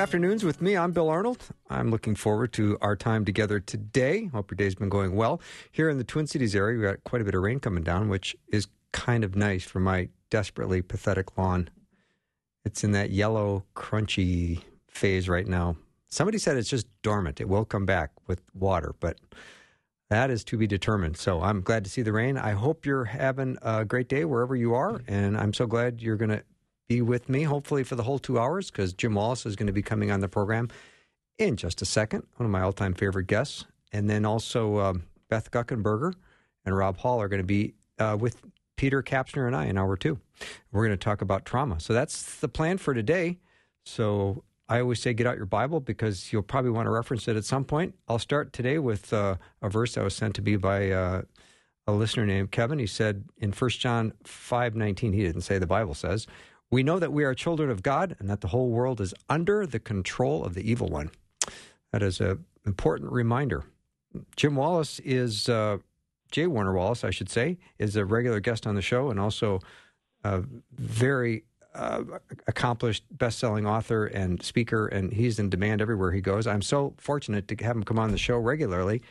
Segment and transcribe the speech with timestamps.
[0.00, 0.78] Afternoons with me.
[0.78, 1.44] I'm Bill Arnold.
[1.68, 4.28] I'm looking forward to our time together today.
[4.28, 5.42] Hope your day's been going well.
[5.72, 8.08] Here in the Twin Cities area, we got quite a bit of rain coming down,
[8.08, 11.68] which is kind of nice for my desperately pathetic lawn.
[12.64, 15.76] It's in that yellow, crunchy phase right now.
[16.08, 17.38] Somebody said it's just dormant.
[17.38, 19.18] It will come back with water, but
[20.08, 21.18] that is to be determined.
[21.18, 22.38] So I'm glad to see the rain.
[22.38, 26.16] I hope you're having a great day wherever you are, and I'm so glad you're
[26.16, 26.42] going to
[26.90, 29.72] be with me, hopefully for the whole two hours, because Jim Wallace is going to
[29.72, 30.68] be coming on the program
[31.38, 32.24] in just a second.
[32.34, 36.14] One of my all-time favorite guests, and then also um, Beth Guckenberger
[36.64, 38.42] and Rob Hall are going to be uh, with
[38.76, 40.18] Peter Kapsner and I in hour two.
[40.72, 41.78] We're going to talk about trauma.
[41.78, 43.38] So that's the plan for today.
[43.84, 47.36] So I always say get out your Bible because you'll probably want to reference it
[47.36, 47.94] at some point.
[48.08, 51.22] I'll start today with uh, a verse that was sent to me by uh,
[51.86, 52.80] a listener named Kevin.
[52.80, 56.26] He said in 1 John 5:19, he didn't say the Bible says,
[56.70, 59.66] "We know that we are children of God and that the whole world is under
[59.66, 61.10] the control of the evil one."
[61.92, 63.64] That is an important reminder.
[64.36, 65.78] Jim Wallace is uh,
[66.30, 66.46] J.
[66.46, 69.60] Warner Wallace, I should say, is a regular guest on the show and also
[70.24, 71.44] a very
[71.74, 72.02] uh,
[72.46, 76.46] accomplished best-selling author and speaker, and he's in demand everywhere he goes.
[76.46, 79.02] I'm so fortunate to have him come on the show regularly.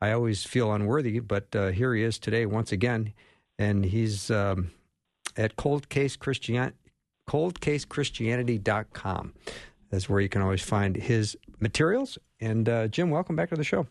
[0.00, 3.12] I always feel unworthy, but uh, here he is today once again,
[3.58, 4.70] and he's um,
[5.36, 6.72] at Cold Case Christian
[7.28, 9.32] coldcasechristianity.com.
[9.90, 12.18] That's where you can always find his materials.
[12.40, 13.86] And uh, Jim, welcome back to the show.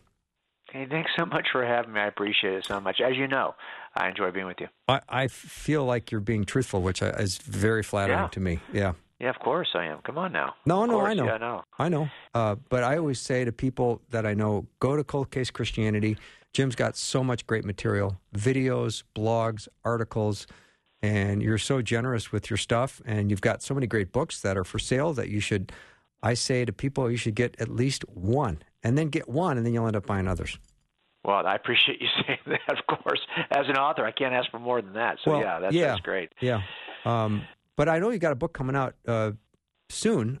[0.70, 2.00] Hey, thanks so much for having me.
[2.00, 3.00] I appreciate it so much.
[3.00, 3.54] As you know,
[3.94, 4.68] I enjoy being with you.
[4.88, 8.28] I, I feel like you're being truthful, which is very flattering Yeah.
[8.28, 8.58] to me.
[8.72, 8.92] Yeah.
[9.20, 10.00] Yeah, of course I am.
[10.04, 10.54] Come on now.
[10.66, 11.10] No, Of no, course.
[11.10, 11.24] I know.
[11.26, 11.62] Yeah, I know.
[11.78, 12.08] I know.
[12.34, 16.16] Uh, but I always say to people that I know, go to Cold Case Christianity.
[16.52, 20.48] Jim's got so much great material videos, blogs, articles,
[21.04, 23.02] and you're so generous with your stuff.
[23.04, 25.72] And you've got so many great books that are for sale that you should,
[26.22, 29.64] I say to people, you should get at least one and then get one, and
[29.66, 30.58] then you'll end up buying others.
[31.24, 32.78] Well, I appreciate you saying that.
[32.78, 33.20] Of course,
[33.50, 35.18] as an author, I can't ask for more than that.
[35.24, 35.86] So Well, yeah, that's, yeah.
[35.88, 36.32] that's great.
[36.40, 36.62] Yeah.
[37.04, 37.42] Um,
[37.76, 39.32] but I know you got a book coming out uh,
[39.90, 40.40] soon,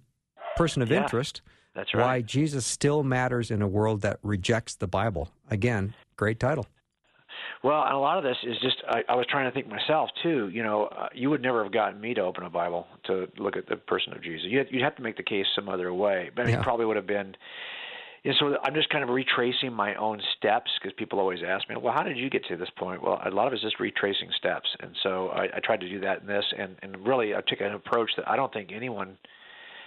[0.56, 1.42] Person of Yeah, Interest.
[1.74, 2.20] That's right Why.
[2.22, 5.30] Jesus Still Matters in a World That Rejects the Bible.
[5.50, 6.66] Again, great title.
[7.64, 10.10] Well, and a lot of this is just I, I was trying to think myself
[10.22, 10.50] too.
[10.52, 13.56] You know, uh, you would never have gotten me to open a Bible to look
[13.56, 14.46] at the person of Jesus.
[14.50, 16.30] You'd, you'd have to make the case some other way.
[16.36, 16.60] But I mean, Yeah.
[16.60, 17.34] it probably would have been.
[18.26, 21.76] And so I'm just kind of retracing my own steps because people always ask me,
[21.76, 24.28] "Well, how did you get to this point?" Well, a lot of it's just retracing
[24.36, 27.40] steps, and so I, I tried to do that in this, and and really I
[27.46, 29.16] took an approach that I don't think anyone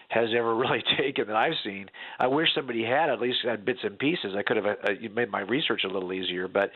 [0.09, 1.89] has ever really taken that I've seen.
[2.19, 4.33] I wish somebody had at least had bits and pieces.
[4.37, 6.71] I could have uh, made my research a little easier, but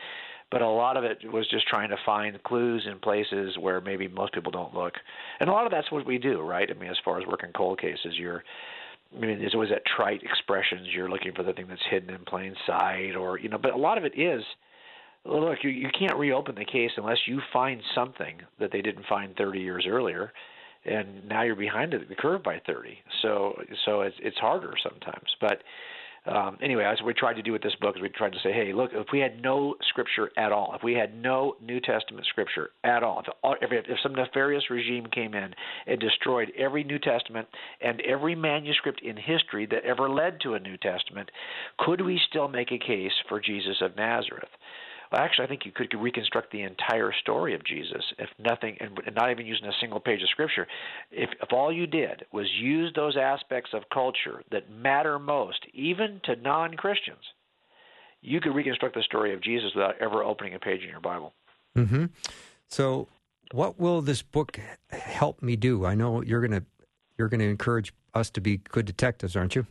[0.52, 4.06] but a lot of it was just trying to find clues in places where maybe
[4.06, 4.94] most people don't look.
[5.40, 6.70] And a lot of that's what we do, right?
[6.70, 8.44] I mean, as far as working cold cases, you're
[9.16, 10.88] I mean, there's always that trite expressions.
[10.94, 13.58] You're looking for the thing that's hidden in plain sight, or you know.
[13.58, 14.42] But a lot of it is,
[15.24, 19.36] look, you you can't reopen the case unless you find something that they didn't find
[19.36, 20.32] 30 years earlier,
[20.84, 22.98] and now you're behind the curve by 30.
[23.20, 25.28] So so it's it's harder sometimes.
[25.40, 25.62] But
[26.24, 28.52] um, anyway, as we tried to do with this book is we tried to say,
[28.52, 32.24] hey, look, if we had no scripture at all, if we had no New Testament
[32.26, 33.22] scripture at all,
[33.60, 35.52] if, if, if some nefarious regime came in
[35.86, 37.48] and destroyed every New Testament
[37.80, 41.28] and every manuscript in history that ever led to a New Testament,
[41.78, 44.50] could we still make a case for Jesus of Nazareth?
[45.12, 48.98] Well, actually, I think you could reconstruct the entire story of Jesus if nothing, and
[49.14, 50.66] not even using a single page of scripture.
[51.10, 56.20] If, if all you did was use those aspects of culture that matter most, even
[56.24, 57.22] to non Christians,
[58.22, 61.34] you could reconstruct the story of Jesus without ever opening a page in your Bible.
[61.76, 62.06] hmm
[62.68, 63.08] So,
[63.52, 64.58] what will this book
[64.90, 65.84] help me do?
[65.84, 66.64] I know you're gonna
[67.18, 69.66] you're gonna encourage us to be good detectives, aren't you?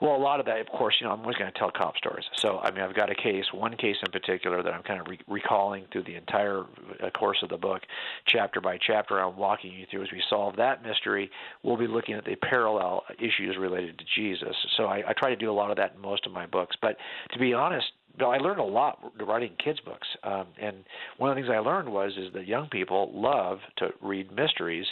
[0.00, 1.96] Well, a lot of that, of course, you know, I'm always going to tell cop
[1.96, 2.24] stories.
[2.36, 5.08] So, I mean, I've got a case, one case in particular that I'm kind of
[5.08, 6.64] re- recalling through the entire
[7.02, 7.82] uh, course of the book,
[8.26, 9.18] chapter by chapter.
[9.18, 11.30] I'm walking you through as we solve that mystery.
[11.64, 14.54] We'll be looking at the parallel issues related to Jesus.
[14.76, 16.76] So, I, I try to do a lot of that in most of my books.
[16.80, 16.96] But
[17.32, 17.86] to be honest,
[18.20, 20.06] I learned a lot writing kids books.
[20.22, 20.84] Um, and
[21.18, 24.86] one of the things I learned was is that young people love to read mysteries,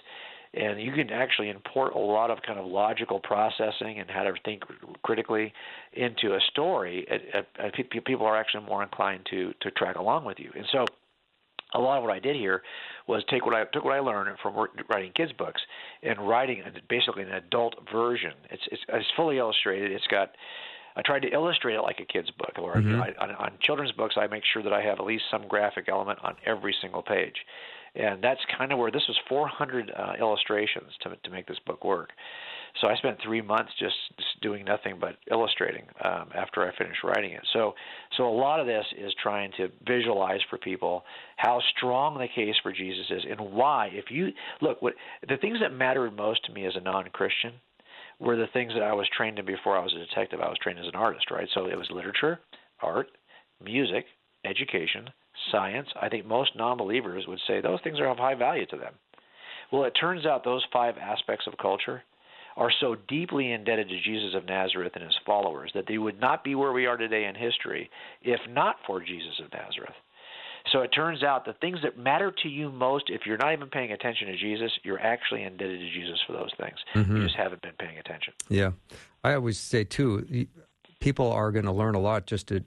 [0.57, 4.33] and you can actually import a lot of kind of logical processing and how to
[4.45, 4.63] think
[5.03, 5.53] critically
[5.93, 7.07] into a story.
[8.05, 10.51] People are actually more inclined to to track along with you.
[10.55, 10.87] And so
[11.75, 12.63] a lot of what I did here
[13.07, 14.55] was take what I took what I learned from
[14.89, 15.61] writing kids books
[16.03, 18.33] and writing basically an adult version.
[18.51, 19.93] It's it's, it's fully illustrated.
[19.93, 20.31] It's got
[20.97, 22.53] I tried to illustrate it like a kid's book.
[22.59, 23.01] Or mm-hmm.
[23.01, 25.89] I, on, on children's books, I make sure that I have at least some graphic
[25.89, 27.37] element on every single page,
[27.97, 31.85] and that's kind of where this was 400 uh, illustrations to to make this book
[31.85, 32.11] work.
[32.81, 37.03] So I spent three months just, just doing nothing but illustrating um, after I finished
[37.05, 37.41] writing it.
[37.53, 37.75] So,
[38.17, 41.05] so a lot of this is trying to visualize for people
[41.37, 43.89] how strong the case for Jesus is and why.
[43.93, 44.29] If you
[44.61, 44.95] look, what
[45.29, 47.53] the things that mattered most to me as a non-Christian
[48.19, 50.41] were the things that I was trained in before I was a detective.
[50.41, 51.49] I was trained as an artist, right?
[51.55, 52.41] So it was literature,
[52.83, 53.09] art,
[53.63, 54.05] music,
[54.45, 55.09] education,
[55.51, 55.89] science.
[56.01, 58.95] I think most non-believers would say those things are of high value to them.
[59.73, 62.03] Well, it turns out those five aspects of culture
[62.57, 66.43] are so deeply indebted to Jesus of Nazareth and his followers that they would not
[66.43, 67.91] be where we are today in history
[68.23, 69.95] if not for Jesus of Nazareth.
[70.73, 73.69] So it turns out the things that matter to you most, if you're not even
[73.69, 76.77] paying attention to Jesus, you're actually indebted to Jesus for those things.
[76.95, 77.17] Mm-hmm.
[77.17, 78.33] You just haven't been paying attention.
[78.49, 78.71] Yeah.
[79.23, 80.47] I always say, too,
[80.99, 82.65] people are going to learn a lot just to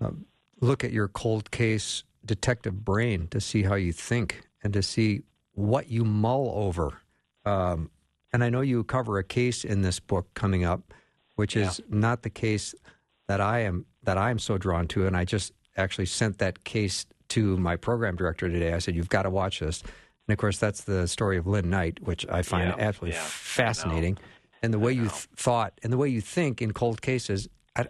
[0.00, 0.10] uh,
[0.60, 5.22] look at your cold case detective brain to see how you think and to see
[5.52, 7.00] what you mull over.
[7.44, 7.90] Um,
[8.32, 10.92] and I know you cover a case in this book coming up,
[11.36, 11.68] which yeah.
[11.68, 12.74] is not the case
[13.28, 15.06] that I am that I'm so drawn to.
[15.06, 18.72] And I just actually sent that case to my program director today.
[18.72, 21.70] I said, "You've got to watch this." And of course, that's the story of Lynn
[21.70, 24.18] Knight, which I find yeah, absolutely yeah, fascinating.
[24.62, 27.86] And the way you th- thought and the way you think in cold cases, I,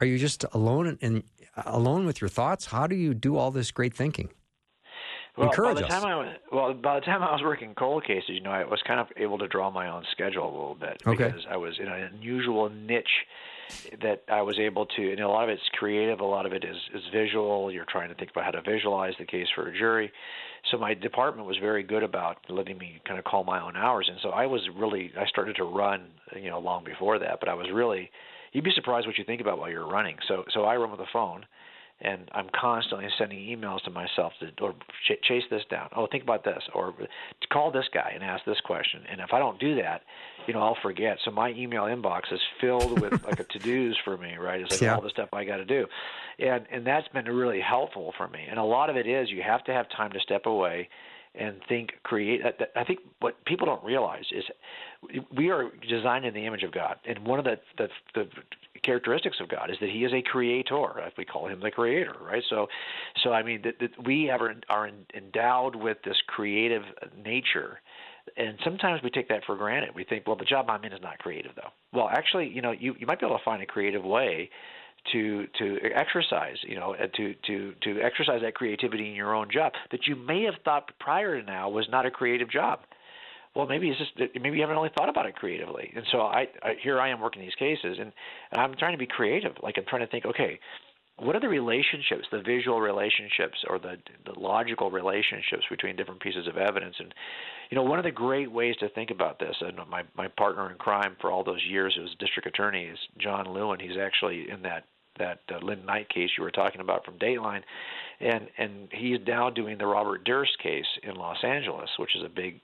[0.00, 1.24] are you just alone in, in
[1.66, 2.66] alone with your thoughts?
[2.66, 4.30] How do you do all this great thinking?
[5.36, 5.92] Well, Encourage by the us.
[5.92, 8.64] time I was, well, by the time I was working cold cases, you know, I
[8.64, 11.26] was kind of able to draw my own schedule a little bit okay.
[11.26, 13.24] because I was in an unusual niche
[14.02, 15.12] that I was able to.
[15.12, 17.70] And a lot of it's creative, a lot of it is is visual.
[17.70, 20.10] You're trying to think about how to visualize the case for a jury.
[20.72, 24.08] So my department was very good about letting me kind of call my own hours,
[24.10, 27.38] and so I was really I started to run, you know, long before that.
[27.38, 28.10] But I was really
[28.52, 30.16] you'd be surprised what you think about while you're running.
[30.26, 31.44] So so I run with a phone
[32.00, 34.72] and I'm constantly sending emails to myself to or
[35.06, 35.88] ch- chase this down.
[35.96, 36.94] Oh, think about this, or
[37.52, 39.02] call this guy and ask this question.
[39.10, 40.02] And if I don't do that,
[40.46, 41.18] you know, I'll forget.
[41.24, 44.60] So my email inbox is filled with like a to dos for me, right?
[44.60, 44.94] It's like yeah.
[44.94, 45.86] all the stuff I got to do,
[46.38, 48.46] and and that's been really helpful for me.
[48.48, 50.88] And a lot of it is you have to have time to step away
[51.34, 52.40] and think create
[52.76, 54.44] i think what people don't realize is
[55.36, 58.26] we are designed in the image of god and one of the the, the
[58.82, 61.00] characteristics of God is that He is a creator.
[61.06, 62.42] If we call Him the Creator, right?
[62.48, 62.66] So,
[63.22, 66.82] so I mean that, that we are, are endowed with this creative
[67.16, 67.80] nature,
[68.36, 69.94] and sometimes we take that for granted.
[69.94, 71.70] We think, well, the job I'm in is not creative, though.
[71.92, 74.50] Well, actually, you know, you you might be able to find a creative way
[75.12, 79.48] to to exercise, you know, uh, to to to exercise that creativity in your own
[79.50, 82.80] job that you may have thought prior to now was not a creative job
[83.58, 85.92] well, maybe it's just maybe you haven't really thought about it creatively.
[85.94, 88.12] And so I, I here I am working these cases, and,
[88.52, 89.52] and I'm trying to be creative.
[89.62, 90.60] Like I'm trying to think, okay,
[91.16, 93.96] what are the relationships, the visual relationships or the,
[94.26, 96.94] the logical relationships between different pieces of evidence?
[97.00, 97.12] And
[97.70, 100.70] you know, one of the great ways to think about this, and my my partner
[100.70, 103.80] in crime for all those years, was district attorney, is John Lewin.
[103.80, 104.84] He's actually in that
[105.18, 107.62] that uh, Lynn Knight case you were talking about from Dateline,
[108.20, 112.28] and and he's now doing the Robert Durst case in Los Angeles, which is a
[112.28, 112.60] big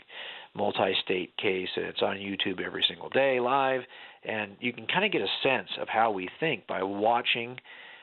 [0.54, 3.80] multi-state case, and it's on YouTube every single day live.
[4.25, 7.58] And you can kind of get a sense of how we think by watching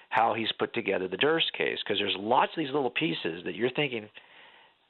[0.09, 3.55] how he's put together the Durst case, because there's lots of these little pieces that
[3.55, 4.09] you're thinking,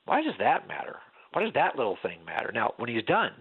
[0.05, 0.97] why does that matter?
[1.33, 2.51] Why does that little thing matter?
[2.51, 3.31] Now, when he's done,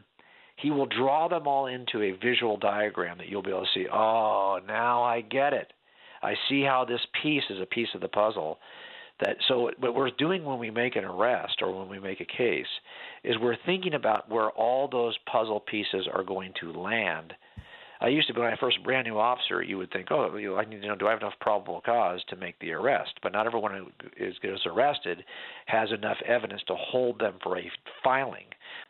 [0.56, 3.86] he will draw them all into a visual diagram that you'll be able to see.
[3.90, 5.72] Oh, now I get it.
[6.22, 8.58] I see how this piece is a piece of the puzzle
[9.20, 12.24] that so what we're doing when we make an arrest or when we make a
[12.24, 12.66] case
[13.22, 17.34] is we're thinking about where all those puzzle pieces are going to land.
[18.02, 20.50] I used to be when I first brand new officer, you would think, oh, you
[20.50, 23.12] know, I need to know, do I have enough probable cause to make the arrest?
[23.22, 25.22] But not everyone who is, is arrested
[25.66, 27.70] has enough evidence to hold them for a
[28.02, 28.46] filing.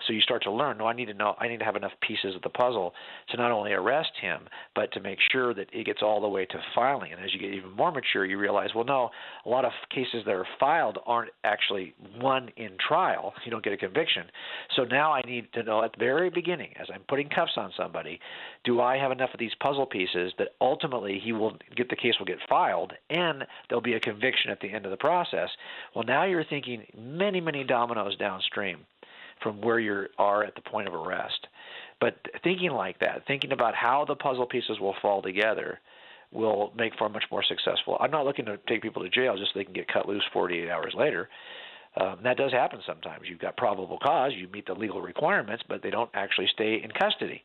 [0.06, 0.78] So you start to learn.
[0.78, 1.34] No, I need to know.
[1.38, 2.94] I need to have enough pieces of the puzzle
[3.30, 6.46] to not only arrest him, but to make sure that it gets all the way
[6.46, 7.12] to filing.
[7.12, 9.10] And as you get even more mature, you realize, well, no,
[9.44, 13.34] a lot of cases that are filed aren't actually won in trial.
[13.44, 14.24] You don't get a conviction.
[14.76, 17.72] So now I need to know at the very beginning, as I'm putting cuffs on
[17.76, 18.20] somebody,
[18.64, 22.14] do I have enough of these puzzle pieces that ultimately he will get the case
[22.18, 25.48] will get filed and there'll be a conviction at the end of the process?
[25.94, 28.86] Well, now you're thinking many, many dominoes downstream
[29.42, 31.46] from where you are at the point of arrest.
[32.00, 35.80] But thinking like that, thinking about how the puzzle pieces will fall together,
[36.32, 37.96] will make for a much more successful.
[38.00, 40.24] I'm not looking to take people to jail just so they can get cut loose
[40.32, 41.28] 48 hours later.
[41.96, 43.22] Um, that does happen sometimes.
[43.28, 46.90] You've got probable cause, you meet the legal requirements, but they don't actually stay in
[46.92, 47.42] custody.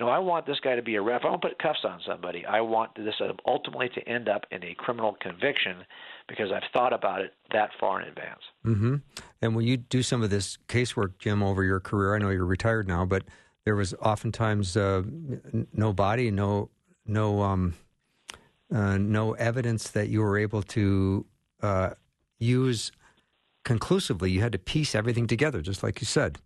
[0.00, 1.20] No, I want this guy to be a ref.
[1.24, 2.46] I don't put cuffs on somebody.
[2.46, 3.14] I want this
[3.46, 5.84] ultimately to end up in a criminal conviction
[6.26, 8.40] because I've thought about it that far in advance.
[8.64, 8.96] Mm-hmm.
[9.42, 12.46] And when you do some of this casework, Jim, over your career, I know you're
[12.46, 13.24] retired now, but
[13.64, 15.02] there was oftentimes uh,
[15.74, 16.70] no body, no
[17.04, 17.74] no um,
[18.74, 21.26] uh, no evidence that you were able to
[21.62, 21.90] uh,
[22.38, 22.90] use
[23.64, 24.30] conclusively.
[24.30, 26.38] You had to piece everything together, just like you said.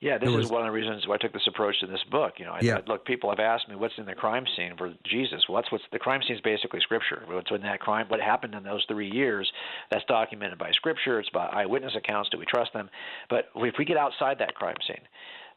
[0.00, 2.04] Yeah, this was, is one of the reasons why I took this approach in this
[2.08, 2.34] book.
[2.38, 2.78] You know, I, yeah.
[2.86, 5.48] look, people have asked me what's in the crime scene for Jesus.
[5.48, 7.24] Well, that's what's the crime scene is basically Scripture.
[7.26, 8.06] What's in that crime?
[8.06, 9.50] What happened in those three years?
[9.90, 11.18] That's documented by Scripture.
[11.18, 12.30] It's by eyewitness accounts.
[12.30, 12.90] Do we trust them?
[13.28, 15.02] But if we get outside that crime scene,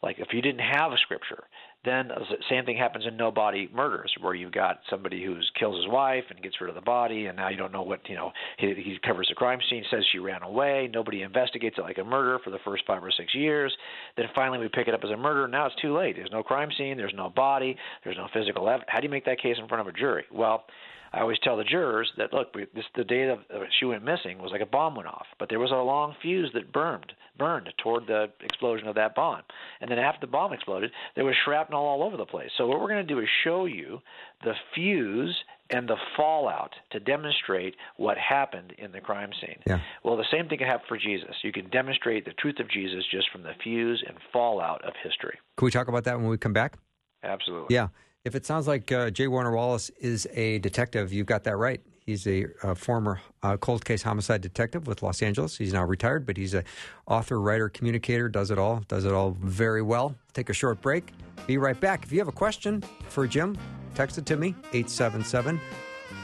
[0.01, 1.43] like if you didn't have a Scripture,
[1.83, 5.77] then the same thing happens in no body murders, where you've got somebody who kills
[5.77, 8.15] his wife and gets rid of the body, and now you don't know what you
[8.15, 8.31] know.
[8.57, 10.89] He, he covers the crime scene, says she ran away.
[10.93, 13.75] Nobody investigates it like a murder for the first five or six years.
[14.15, 15.47] Then finally we pick it up as a murder.
[15.47, 16.15] Now it's too late.
[16.15, 16.97] There's no crime scene.
[16.97, 17.75] There's no body.
[18.03, 18.89] There's no physical evidence.
[18.91, 20.25] How do you make that case in front of a jury?
[20.31, 20.65] Well,
[21.13, 23.39] I always tell the jurors that look, this the day that
[23.79, 26.49] she went missing was like a bomb went off, but there was a long fuse
[26.53, 29.41] that burned burned toward the explosion of that bomb,
[29.81, 32.49] and then after the bomb exploded, there was shrapnel all over the place.
[32.57, 33.99] So what we're going to do is show you
[34.43, 35.35] the fuse
[35.69, 39.59] and the fallout to demonstrate what happened in the crime scene.
[39.65, 39.79] Yeah.
[40.03, 41.35] Well, the same thing can happen for Jesus.
[41.43, 45.37] You can demonstrate the truth of Jesus just from the fuse and fallout of history.
[45.57, 46.77] Can we talk about that when we come back?
[47.23, 47.73] Absolutely.
[47.73, 47.87] Yeah.
[48.23, 49.27] If it sounds like uh, J.
[49.27, 51.81] Warner Wallace is a detective, you've got that right.
[52.05, 55.57] He's a, a former uh, cold case homicide detective with Los Angeles.
[55.57, 56.63] He's now retired, but he's a
[57.07, 58.29] author, writer, communicator.
[58.29, 58.83] Does it all.
[58.87, 60.15] Does it all very well.
[60.33, 61.13] Take a short break.
[61.47, 62.03] Be right back.
[62.03, 63.57] If you have a question for Jim,
[63.95, 65.59] text it to me 877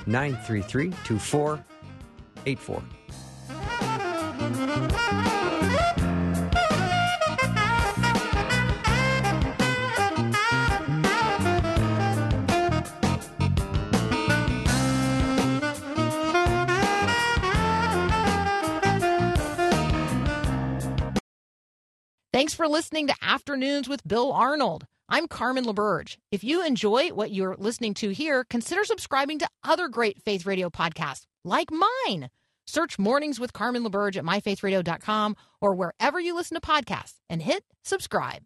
[0.06, 2.84] 933 2484.
[22.38, 24.86] Thanks for listening to Afternoons with Bill Arnold.
[25.10, 26.18] I'm Carmen LaBerge.
[26.32, 30.70] If you enjoy what you're listening to here, consider subscribing to other great faith radio
[30.70, 32.30] podcasts like mine.
[32.68, 37.64] Search Mornings with Carmen LaBerge at myfaithradio.com or wherever you listen to podcasts and hit
[37.84, 38.44] subscribe.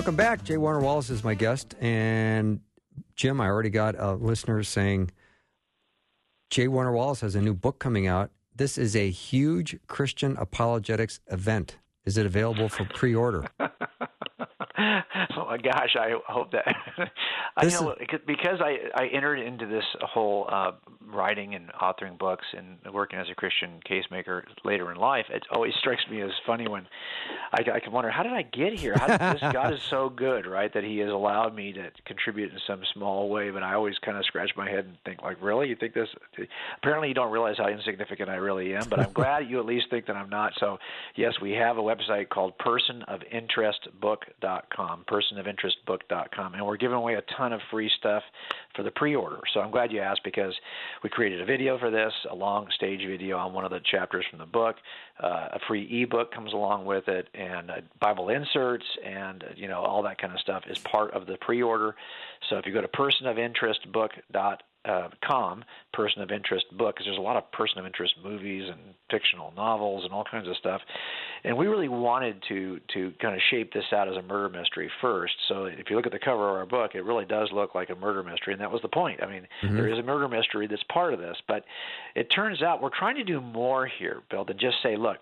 [0.00, 0.42] Welcome back.
[0.44, 0.56] J.
[0.56, 1.74] Warner Wallace is my guest.
[1.78, 2.60] And
[3.16, 5.10] Jim, I already got a listener saying
[6.48, 6.68] J.
[6.68, 8.30] Warner Wallace has a new book coming out.
[8.56, 11.76] This is a huge Christian apologetics event.
[12.06, 13.44] Is it available for pre order?
[15.36, 16.66] oh my gosh, I hope that
[17.56, 20.72] I this know is, because I I entered into this whole uh,
[21.12, 25.26] writing and authoring books and working as a Christian casemaker later in life.
[25.30, 26.86] It always strikes me as funny when
[27.52, 28.94] I, I can wonder how did I get here?
[28.96, 30.72] How did this God is so good, right?
[30.72, 33.50] That He has allowed me to contribute in some small way.
[33.50, 36.08] But I always kind of scratch my head and think, like, really, you think this?
[36.78, 38.88] Apparently, you don't realize how insignificant I really am.
[38.88, 40.52] But I'm glad you at least think that I'm not.
[40.58, 40.78] So
[41.16, 47.60] yes, we have a website called personofinterestbook.com, personofinterestbook.com, and we're giving away a ton of
[47.70, 48.22] free stuff
[48.74, 49.40] for the pre-order.
[49.52, 50.54] So I'm glad you asked because
[51.02, 54.24] we created a video for this, a long stage video on one of the chapters
[54.30, 54.76] from the book.
[55.22, 59.68] Uh, a free ebook comes along with it, and uh, Bible inserts, and uh, you
[59.68, 61.94] know all that kind of stuff is part of the pre-order.
[62.48, 67.20] So if you go to personofinterestbook.com uh, com person of interest book because there's a
[67.20, 70.80] lot of person of interest movies and fictional novels and all kinds of stuff.
[71.44, 74.90] And we really wanted to to kind of shape this out as a murder mystery
[75.00, 75.34] first.
[75.48, 77.90] So if you look at the cover of our book it really does look like
[77.90, 79.22] a murder mystery and that was the point.
[79.22, 79.76] I mean mm-hmm.
[79.76, 81.36] there is a murder mystery that's part of this.
[81.46, 81.64] But
[82.14, 85.18] it turns out we're trying to do more here bill than just say look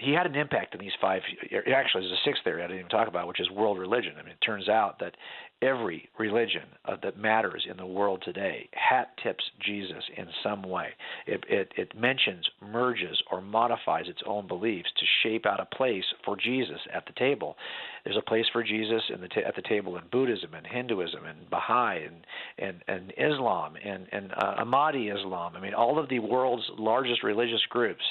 [0.00, 1.22] he had an impact in these five.
[1.52, 4.12] Actually, there's a sixth theory I didn't even talk about, which is world religion.
[4.18, 5.14] I mean, it turns out that
[5.62, 10.88] every religion uh, that matters in the world today hat tips Jesus in some way.
[11.26, 16.04] It, it, it mentions, merges, or modifies its own beliefs to shape out a place
[16.24, 17.56] for Jesus at the table.
[18.04, 21.24] There's a place for Jesus in the ta- at the table in Buddhism and Hinduism
[21.26, 22.26] and Baha'i and
[22.58, 25.54] and, and Islam and and uh, Ahmadi Islam.
[25.56, 28.02] I mean, all of the world's largest religious groups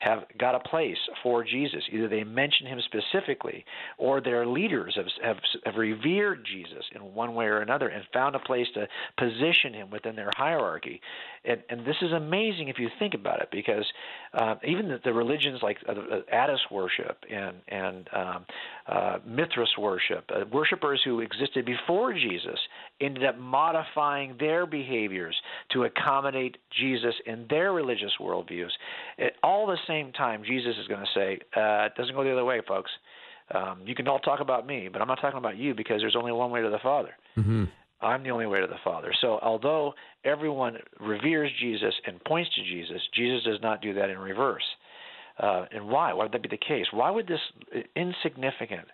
[0.00, 1.82] have got a place for Jesus.
[1.92, 3.64] Either they mention him specifically,
[3.98, 8.34] or their leaders have, have, have revered Jesus in one way or another and found
[8.34, 11.00] a place to position him within their hierarchy.
[11.44, 13.86] And, and this is amazing if you think about it, because
[14.34, 15.94] uh, even the, the religions like uh,
[16.32, 18.44] Attis worship and and um,
[18.86, 22.58] uh, Mithras worship, uh, worshippers who existed before Jesus,
[23.00, 25.36] ended up modifying their behaviors
[25.72, 28.70] to accommodate Jesus in their religious worldviews.
[29.18, 32.32] At all the same time, Jesus is going to say, uh, "It doesn't go the
[32.32, 32.90] other way, folks."
[33.52, 36.16] Um, you can all talk about me, but I'm not talking about you because there's
[36.16, 37.16] only one way to the Father.
[37.36, 37.64] Mm-hmm.
[38.00, 39.12] I'm the only way to the Father.
[39.20, 44.18] So, although everyone reveres Jesus and points to Jesus, Jesus does not do that in
[44.18, 44.62] reverse.
[45.38, 46.12] Uh, and why?
[46.12, 46.86] Why would that be the case?
[46.92, 47.40] Why would this
[47.96, 48.86] insignificant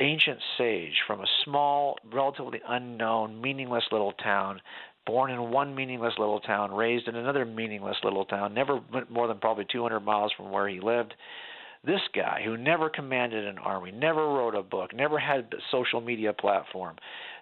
[0.00, 4.60] ancient sage from a small, relatively unknown, meaningless little town,
[5.06, 9.28] born in one meaningless little town, raised in another meaningless little town, never went more
[9.28, 11.14] than probably 200 miles from where he lived,
[11.84, 16.00] this guy who never commanded an army, never wrote a book, never had a social
[16.00, 16.96] media platform,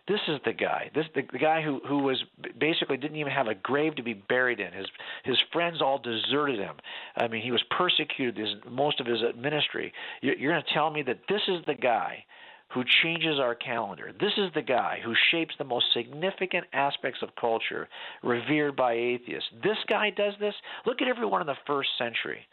[0.08, 0.90] this is the guy.
[0.94, 2.22] This the, the guy who who was
[2.58, 4.72] basically didn't even have a grave to be buried in.
[4.72, 4.86] His
[5.24, 6.76] his friends all deserted him.
[7.16, 9.92] I mean, he was persecuted his, most of his ministry.
[10.20, 12.24] You're, you're going to tell me that this is the guy
[12.68, 14.12] who changes our calendar.
[14.18, 17.88] This is the guy who shapes the most significant aspects of culture,
[18.22, 19.50] revered by atheists.
[19.62, 20.54] This guy does this.
[20.86, 22.46] Look at everyone in the first century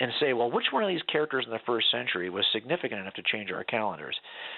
[0.00, 3.14] and say, well, which one of these characters in the first century was significant enough
[3.14, 4.16] to change our calendars?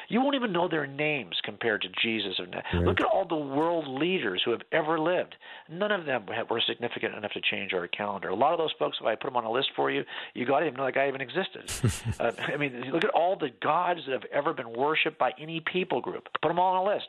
[0.08, 2.38] You won't even know their names compared to Jesus.
[2.38, 2.82] Right.
[2.82, 5.34] Look at all the world leaders who have ever lived.
[5.68, 8.28] None of them were significant enough to change our calendar.
[8.28, 10.46] A lot of those folks, if I put them on a list for you, you
[10.46, 11.70] got to even know that guy even existed.
[12.20, 15.60] uh, I mean, look at all the gods that have ever been worshipped by any
[15.60, 16.28] people group.
[16.40, 17.08] Put them all on a list.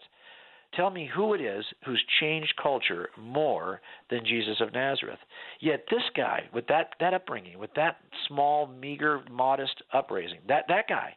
[0.74, 5.20] Tell me who it is who's changed culture more than Jesus of Nazareth.
[5.60, 7.98] Yet this guy, with that, that upbringing, with that
[8.28, 11.16] small, meager, modest upraising, that, that guy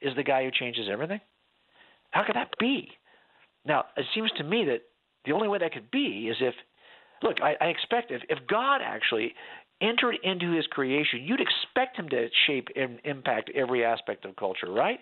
[0.00, 1.20] is the guy who changes everything?
[2.10, 2.88] How could that be?
[3.64, 4.82] Now, it seems to me that
[5.24, 6.54] the only way that could be is if,
[7.22, 9.34] look, I, I expect if, if God actually
[9.80, 14.70] entered into his creation, you'd expect him to shape and impact every aspect of culture,
[14.70, 15.00] right?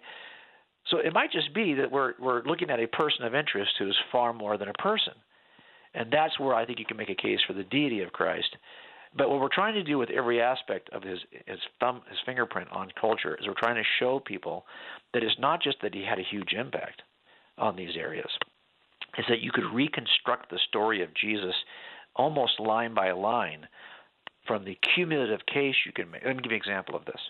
[0.90, 3.98] So it might just be that we're we're looking at a person of interest who's
[4.12, 5.14] far more than a person,
[5.94, 8.56] and that's where I think you can make a case for the deity of Christ.
[9.16, 12.70] But what we're trying to do with every aspect of his his thumb his fingerprint
[12.72, 14.66] on culture is we're trying to show people
[15.12, 17.02] that it's not just that he had a huge impact
[17.56, 18.30] on these areas,
[19.16, 21.54] is that you could reconstruct the story of Jesus
[22.16, 23.66] almost line by line
[24.46, 26.22] from the cumulative case you can make.
[26.24, 27.20] Let me give you an example of this.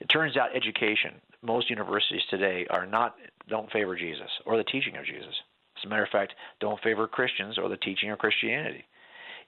[0.00, 3.16] It turns out education, most universities today are not
[3.48, 5.34] don't favor Jesus or the teaching of Jesus.
[5.76, 8.84] As a matter of fact, don't favor Christians or the teaching of Christianity.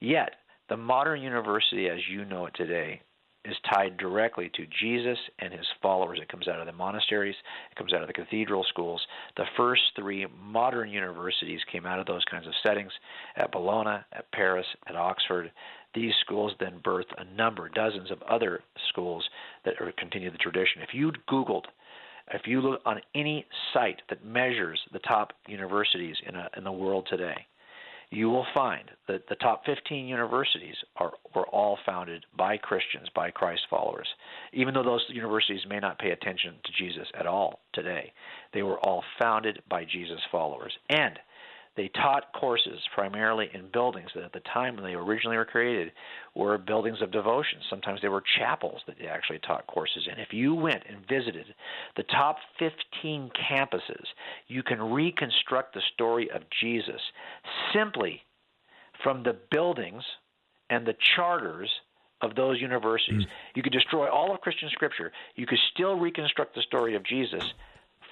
[0.01, 0.31] Yet,
[0.69, 3.01] the modern university as you know it today
[3.47, 6.19] is tied directly to Jesus and his followers.
[6.21, 7.37] It comes out of the monasteries,
[7.71, 9.01] it comes out of the cathedral schools.
[9.37, 12.91] The first three modern universities came out of those kinds of settings
[13.37, 15.53] at Bologna, at Paris, at Oxford.
[15.95, 19.25] These schools then birthed a number, dozens of other schools
[19.65, 20.83] that continue the tradition.
[20.83, 21.65] If you Googled,
[22.33, 26.73] if you look on any site that measures the top universities in, a, in the
[26.73, 27.47] world today,
[28.11, 33.31] you will find that the top 15 universities are were all founded by Christians, by
[33.31, 34.07] Christ followers.
[34.53, 38.13] Even though those universities may not pay attention to Jesus at all today,
[38.55, 40.73] they were all founded by Jesus followers.
[40.89, 41.19] And
[41.77, 45.93] they taught courses primarily in buildings that at the time when they originally were created
[46.35, 47.59] were buildings of devotion.
[47.69, 50.19] Sometimes they were chapels that they actually taught courses in.
[50.19, 51.47] If you went and visited
[51.97, 54.05] the top 15 campuses,
[54.49, 57.01] you can reconstruct the story of Jesus
[57.75, 58.23] simply
[59.03, 60.03] from the buildings
[60.71, 61.71] and the charters
[62.23, 63.25] of those universities.
[63.25, 63.29] Mm.
[63.55, 65.13] You could destroy all of Christian scripture.
[65.35, 67.45] You could still reconstruct the story of Jesus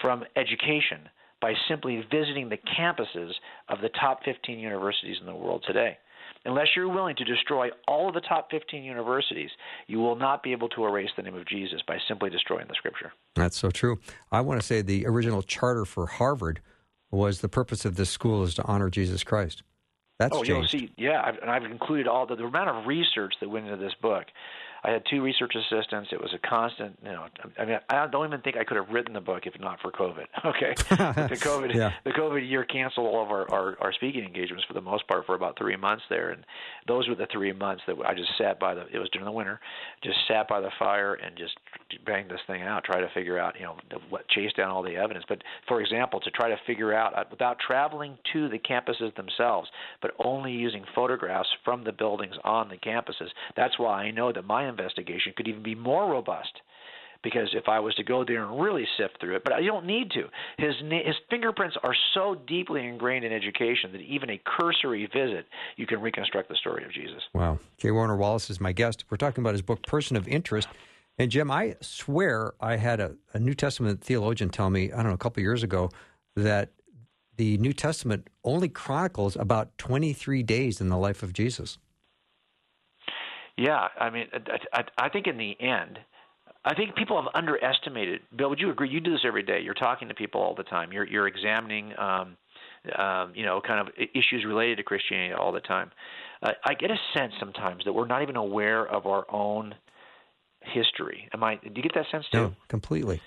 [0.00, 1.08] from education
[1.44, 3.32] by simply visiting the campuses
[3.68, 5.98] of the top 15 universities in the world today.
[6.46, 9.50] Unless you're willing to destroy all of the top 15 universities,
[9.86, 12.74] you will not be able to erase the name of Jesus by simply destroying the
[12.74, 13.12] scripture.
[13.34, 13.98] That's so true.
[14.32, 16.62] I want to say the original charter for Harvard
[17.10, 19.62] was the purpose of this school is to honor Jesus Christ.
[20.18, 20.72] That's oh, changed.
[20.72, 23.66] you see, yeah, I've, and I've included all the, the amount of research that went
[23.66, 24.24] into this book.
[24.84, 26.10] I had two research assistants.
[26.12, 27.26] It was a constant, you know.
[27.58, 29.90] I mean, I don't even think I could have written the book if not for
[29.90, 30.26] COVID.
[30.44, 31.92] Okay, the COVID, yeah.
[32.04, 35.24] the COVID year canceled all of our, our our speaking engagements for the most part
[35.24, 36.44] for about three months there, and
[36.86, 38.82] those were the three months that I just sat by the.
[38.92, 39.58] It was during the winter,
[40.02, 41.54] just sat by the fire and just
[42.04, 43.76] banged this thing out, try to figure out, you know,
[44.08, 45.24] what chase down all the evidence.
[45.28, 49.68] But for example, to try to figure out uh, without traveling to the campuses themselves,
[50.02, 53.28] but only using photographs from the buildings on the campuses.
[53.56, 56.60] That's why I know that my investigation could even be more robust
[57.24, 59.86] because if I was to go there and really sift through it, but I don't
[59.86, 60.28] need to.
[60.58, 65.86] His his fingerprints are so deeply ingrained in education that even a cursory visit, you
[65.86, 67.22] can reconstruct the story of Jesus.
[67.32, 67.58] Wow.
[67.78, 67.90] J.
[67.90, 69.04] Warner Wallace is my guest.
[69.10, 70.68] We're talking about his book, Person of Interest.
[71.18, 75.06] And Jim, I swear I had a, a New Testament theologian tell me, I don't
[75.06, 75.90] know, a couple years ago,
[76.34, 76.70] that
[77.36, 81.78] the New Testament only chronicles about 23 days in the life of Jesus.
[83.56, 86.00] Yeah, I mean, I, I, I think in the end,
[86.64, 88.22] I think people have underestimated.
[88.34, 88.88] Bill, would you agree?
[88.88, 89.60] You do this every day.
[89.60, 90.92] You're talking to people all the time.
[90.92, 92.36] You're you're examining, um,
[92.96, 95.90] um, you know, kind of issues related to Christianity all the time.
[96.42, 99.74] Uh, I get a sense sometimes that we're not even aware of our own
[100.66, 101.28] history.
[101.32, 101.56] Am I?
[101.56, 102.38] Do you get that sense too?
[102.38, 103.20] No, completely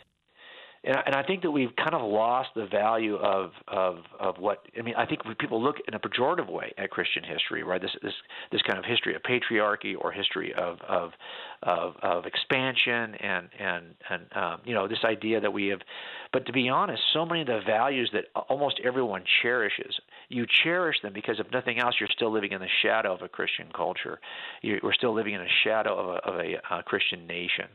[0.87, 4.65] and, and I think that we've kind of lost the value of of of what
[4.77, 4.95] I mean.
[4.95, 7.81] I think people look in a pejorative way at Christian history, right?
[7.81, 8.13] This this
[8.51, 11.11] this kind of history of patriarchy or history of of
[11.63, 15.79] of, of expansion and and and um, you know this idea that we have.
[16.31, 19.95] But to be honest, so many of the values that almost everyone cherishes,
[20.29, 23.29] you cherish them because if nothing else, you're still living in the shadow of a
[23.29, 24.19] Christian culture.
[24.61, 27.67] You, we're still living in a shadow of a, of a, a Christian nation,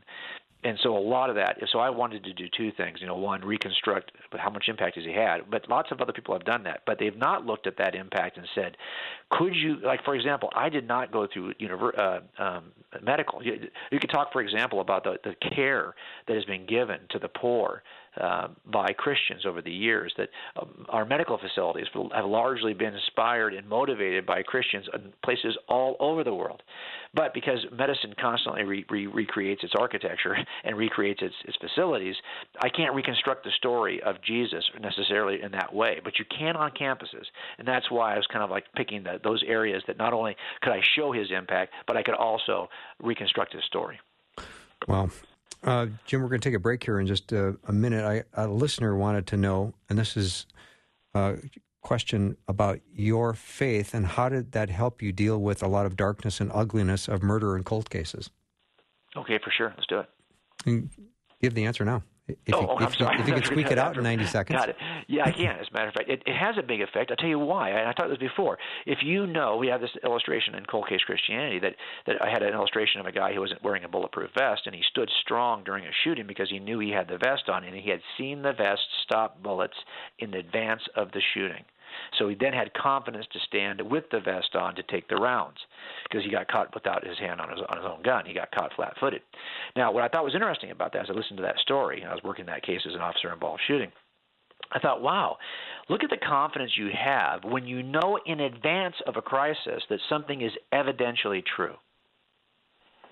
[0.63, 1.57] and so a lot of that.
[1.71, 2.99] So I wanted to do two things.
[3.01, 5.49] You know, one, reconstruct but how much impact has he had.
[5.49, 8.37] But lots of other people have done that, but they've not looked at that impact
[8.37, 8.77] and said,
[9.29, 11.53] could you, like for example, I did not go through
[11.97, 13.43] uh, um, medical.
[13.43, 15.95] You, you could talk, for example, about the, the care
[16.27, 17.83] that has been given to the poor
[18.19, 20.13] uh, by Christians over the years.
[20.17, 25.57] That um, our medical facilities have largely been inspired and motivated by Christians in places
[25.67, 26.61] all over the world.
[27.15, 32.15] But because medicine constantly re- re- recreates its architecture and recreates its, its facilities,
[32.61, 35.99] I can't reconstruct the story of Jesus necessarily in that way.
[36.03, 37.25] But you can on campuses,
[37.57, 40.35] and that's why I was kind of like picking the, those areas that not only
[40.61, 42.69] could I show his impact, but I could also
[43.01, 43.99] reconstruct his story.
[44.87, 45.09] Well,
[45.63, 48.03] uh, Jim, we're going to take a break here in just a, a minute.
[48.03, 50.45] I, a listener wanted to know, and this is
[51.13, 51.37] a
[51.81, 55.95] question about your faith and how did that help you deal with a lot of
[55.95, 58.29] darkness and ugliness of murder and cold cases?
[59.15, 59.73] Okay, for sure.
[59.77, 60.09] Let's do it.
[60.65, 60.89] And
[61.41, 62.03] give the answer now.
[62.27, 64.57] If oh, you, oh, if, if you could squeak it out in 90 seconds.
[64.57, 64.77] Got it.
[65.07, 65.57] Yeah, I can.
[65.59, 67.11] As a matter of fact, it, it has a big effect.
[67.11, 67.71] I'll tell you why.
[67.71, 68.57] I, I talked this before.
[68.85, 71.75] If you know, we have this illustration in Cold Case Christianity that,
[72.07, 74.73] that I had an illustration of a guy who wasn't wearing a bulletproof vest, and
[74.73, 77.75] he stood strong during a shooting because he knew he had the vest on, and
[77.75, 79.77] he had seen the vest stop bullets
[80.19, 81.65] in advance of the shooting.
[82.17, 85.57] So he then had confidence to stand with the vest on to take the rounds
[86.03, 88.25] because he got caught without his hand on his on his own gun.
[88.25, 89.21] He got caught flat-footed.
[89.75, 92.09] Now, what I thought was interesting about that as I listened to that story, and
[92.09, 93.91] I was working that case as an officer involved shooting.
[94.71, 95.37] I thought, wow,
[95.89, 99.99] look at the confidence you have when you know in advance of a crisis that
[100.09, 101.75] something is evidentially true.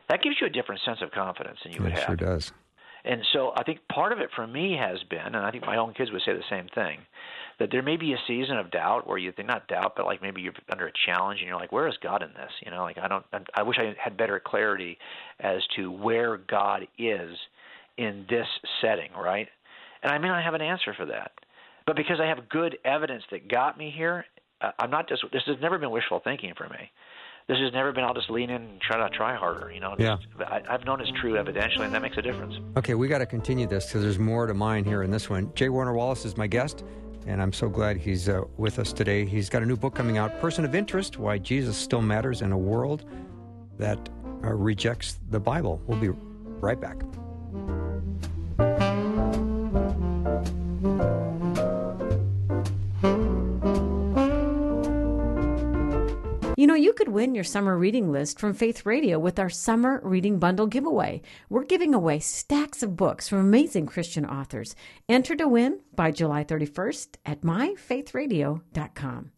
[0.10, 2.06] That gives you a different sense of confidence than you it would have.
[2.06, 2.52] Sure does.
[3.04, 5.78] And so I think part of it for me has been, and I think my
[5.78, 7.00] own kids would say the same thing,
[7.60, 10.22] that there may be a season of doubt where you think not doubt, but like
[10.22, 12.52] maybe you're under a challenge and you're like, where is God in this?
[12.64, 14.98] You know, like I don't, I wish I had better clarity
[15.40, 17.38] as to where God is
[17.98, 18.48] in this
[18.82, 19.48] setting, right?
[20.04, 21.32] And I may not have an answer for that,
[21.86, 24.26] but because I have good evidence that got me here,
[24.62, 25.24] uh, I'm not just.
[25.32, 26.92] This has never been wishful thinking for me
[27.48, 28.04] this has never been.
[28.04, 29.72] I'll just lean in and try to try harder.
[29.72, 29.96] You know.
[29.98, 30.18] Yeah.
[30.40, 32.56] I, have known it's true evidentially, and that makes a difference.
[32.78, 35.52] Okay, we got to continue this because there's more to mine here in this one.
[35.56, 35.70] J.
[35.70, 36.84] Warner Wallace is my guest,
[37.28, 39.26] and I'm so glad he's uh, with us today.
[39.26, 42.52] He's got a new book coming out, "Person of Interest: Why Jesus Still Matters in
[42.52, 43.06] a World
[43.78, 44.10] That
[44.44, 47.04] uh, Rejects the Bible." We'll be right back.
[56.82, 60.66] You could win your summer reading list from Faith Radio with our summer reading bundle
[60.66, 61.22] giveaway.
[61.48, 64.76] We're giving away stacks of books from amazing Christian authors.
[65.08, 69.32] Enter to win by July 31st at myfaithradio.com.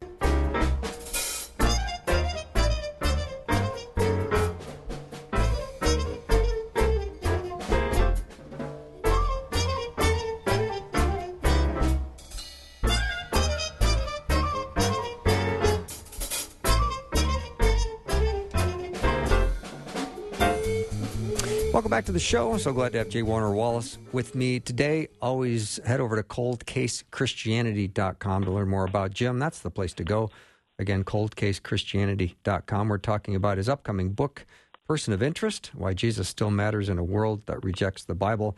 [21.93, 22.58] back to the show.
[22.58, 23.21] So glad to have J.
[23.21, 25.10] Warner Wallace with me today.
[25.21, 29.38] Always head over to coldcasechristianity.com to learn more about Jim.
[29.38, 30.32] That's the place to go.
[30.79, 32.89] Again, coldcasechristianity.com.
[32.89, 34.47] We're talking about his upcoming book,
[34.88, 38.58] Person of Interest Why Jesus Still Matters in a World That Rejects the Bible.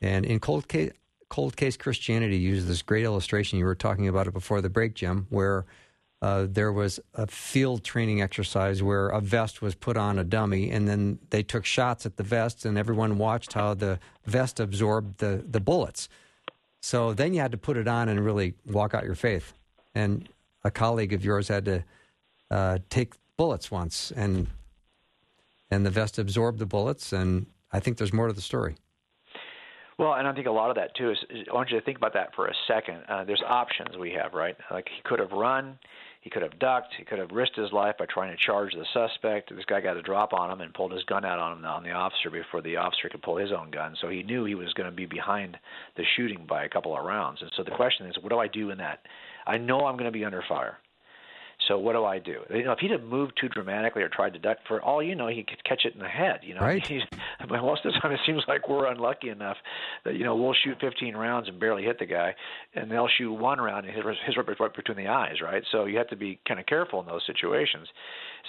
[0.00, 0.92] And in Cold Case,
[1.28, 3.58] Cold Case Christianity uses this great illustration.
[3.58, 5.66] You were talking about it before the break, Jim, where
[6.22, 10.70] uh, there was a field training exercise where a vest was put on a dummy,
[10.70, 15.18] and then they took shots at the vest, and everyone watched how the vest absorbed
[15.18, 16.08] the, the bullets.
[16.82, 19.54] So then you had to put it on and really walk out your faith.
[19.94, 20.28] And
[20.62, 21.84] a colleague of yours had to
[22.50, 24.46] uh, take bullets once, and
[25.70, 27.12] and the vest absorbed the bullets.
[27.12, 28.76] And I think there's more to the story.
[29.98, 31.18] Well, and I think a lot of that too is,
[31.50, 33.02] I want you to think about that for a second.
[33.06, 34.56] Uh, there's options we have, right?
[34.70, 35.78] Like he could have run,
[36.20, 36.94] he could have ducked.
[36.98, 39.54] He could have risked his life by trying to charge the suspect.
[39.54, 41.82] This guy got a drop on him and pulled his gun out on him on
[41.82, 43.96] the officer before the officer could pull his own gun.
[44.00, 45.56] So he knew he was going to be behind
[45.96, 47.40] the shooting by a couple of rounds.
[47.40, 49.00] And so the question is, what do I do in that?
[49.46, 50.78] I know I'm going to be under fire.
[51.70, 52.40] So what do I do?
[52.52, 55.14] You know, if he'd have moved too dramatically or tried to duck, for all you
[55.14, 56.40] know, he could catch it in the head.
[56.42, 56.84] You know, right.
[56.84, 57.02] He's,
[57.48, 59.56] most of the time it seems like we're unlucky enough
[60.04, 62.34] that you know we'll shoot 15 rounds and barely hit the guy,
[62.74, 65.62] and they'll shoot one round and his his right between the eyes, right?
[65.70, 67.86] So you have to be kind of careful in those situations.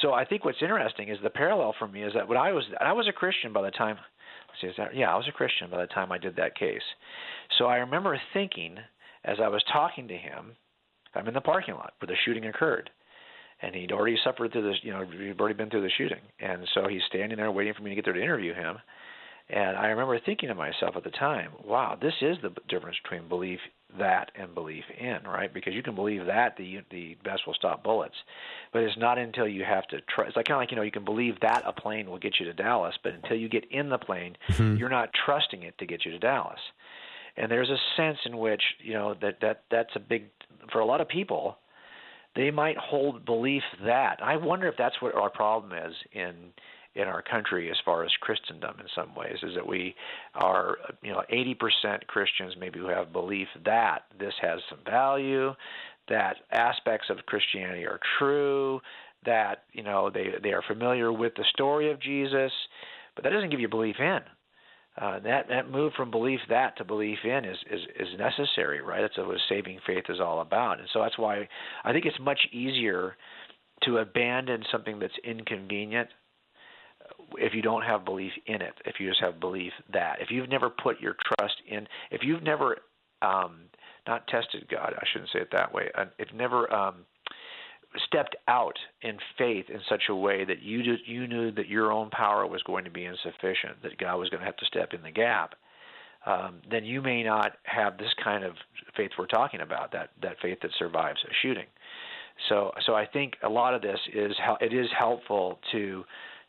[0.01, 2.63] So I think what's interesting is the parallel for me is that when I was
[2.79, 3.97] I was a Christian by the time.
[4.59, 6.81] See, is that, yeah, I was a Christian by the time I did that case.
[7.57, 8.77] So I remember thinking
[9.23, 10.57] as I was talking to him,
[11.15, 12.89] I'm in the parking lot where the shooting occurred
[13.61, 14.79] and he'd already suffered through this.
[14.83, 17.83] You know, he'd already been through the shooting, and so he's standing there waiting for
[17.83, 18.77] me to get there to interview him.
[19.49, 23.27] And I remember thinking to myself at the time, "Wow, this is the difference between
[23.27, 23.59] belief
[23.99, 25.53] that and belief in, right?
[25.53, 28.15] Because you can believe that the the best will stop bullets,
[28.71, 30.27] but it's not until you have to try.
[30.27, 32.39] It's like kind of like you know you can believe that a plane will get
[32.39, 34.77] you to Dallas, but until you get in the plane, mm-hmm.
[34.77, 36.59] you're not trusting it to get you to Dallas.
[37.37, 40.25] And there's a sense in which you know that that that's a big
[40.71, 41.57] for a lot of people
[42.35, 44.19] they might hold belief that.
[44.23, 46.35] I wonder if that's what our problem is in
[46.93, 49.95] in our country as far as Christendom in some ways is that we
[50.35, 55.53] are you know 80% Christians maybe who have belief that this has some value,
[56.09, 58.81] that aspects of Christianity are true,
[59.25, 62.51] that you know they they are familiar with the story of Jesus,
[63.15, 64.19] but that doesn't give you belief in
[64.99, 69.01] uh, that that move from belief that to belief in is is, is necessary, right?
[69.01, 71.47] That's what saving faith is all about, and so that's why
[71.83, 73.15] I think it's much easier
[73.83, 76.09] to abandon something that's inconvenient
[77.37, 78.73] if you don't have belief in it.
[78.85, 82.43] If you just have belief that, if you've never put your trust in, if you've
[82.43, 82.77] never
[83.21, 83.61] um,
[84.07, 85.89] not tested God, I shouldn't say it that way.
[85.97, 87.05] Uh, if never um,
[88.05, 91.91] stepped out in faith in such a way that you did, you knew that your
[91.91, 94.93] own power was going to be insufficient, that God was going to have to step
[94.93, 95.55] in the gap,
[96.25, 98.53] um, then you may not have this kind of
[98.95, 101.65] faith we're talking about that that faith that survives a shooting.
[102.49, 106.03] So so I think a lot of this is it is helpful to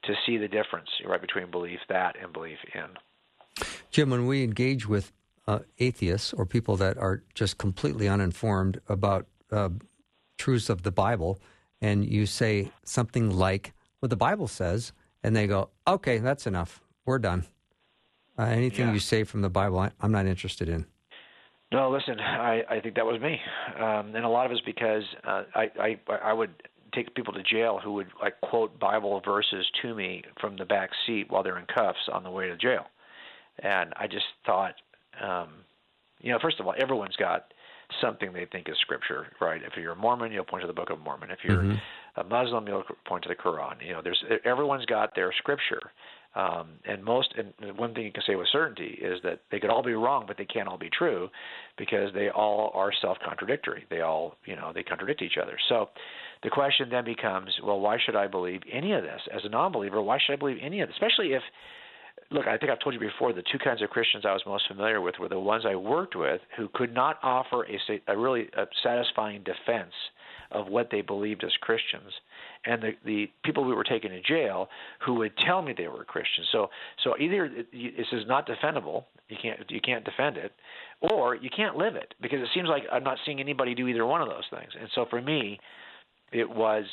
[0.05, 3.65] to see the difference right between belief that and belief in.
[3.91, 5.13] Jim, when we engage with
[5.47, 9.69] uh, atheists or people that are just completely uninformed about uh,
[10.43, 11.39] truths of the Bible
[11.81, 16.81] and you say something like what the Bible says, and they go, okay, that's enough.
[17.07, 17.47] We're done.
[18.37, 18.95] Uh, anything yeah.
[18.95, 20.87] you say from the Bible, I, am not interested in.
[21.71, 23.41] No, listen, I, I think that was me.
[23.77, 26.51] Um, and a lot of it's because uh, I, I, I would
[26.93, 30.91] take people to jail who would like quote Bible verses to me from the back
[31.07, 32.87] seat while they're in cuffs on the way to jail.
[33.63, 34.75] And I just thought,
[35.23, 35.49] um,
[36.21, 37.53] you know, first of all, everyone's got
[38.01, 39.61] something they think is scripture, right?
[39.63, 41.31] If you're a Mormon, you'll point to the Book of Mormon.
[41.31, 42.21] If you're mm-hmm.
[42.21, 43.85] a Muslim, you'll point to the Quran.
[43.85, 45.93] You know, there's everyone's got their scripture.
[46.35, 49.69] Um, and most, and one thing you can say with certainty is that they could
[49.69, 51.29] all be wrong, but they can't all be true,
[51.77, 53.85] because they all are self-contradictory.
[53.91, 55.59] They all, you know, they contradict each other.
[55.69, 55.91] So,
[56.43, 60.01] the question then becomes, well, why should I believe any of this as a non-believer?
[60.01, 61.43] Why should I believe any of this, especially if
[62.33, 64.67] look, I think I've told you before the two kinds of Christians I was most
[64.67, 68.49] familiar with were the ones I worked with who could not offer a, a really
[68.57, 69.93] a satisfying defense
[70.51, 72.13] of what they believed as Christians,
[72.67, 74.69] and the the people we were taking to jail
[75.05, 76.49] who would tell me they were Christians.
[76.53, 76.69] So
[77.03, 80.53] so either this is not defendable, you can't you can't defend it,
[81.01, 84.07] or you can't live it because it seems like I'm not seeing anybody do either
[84.07, 84.71] one of those things.
[84.79, 85.59] And so for me,
[86.33, 86.85] it was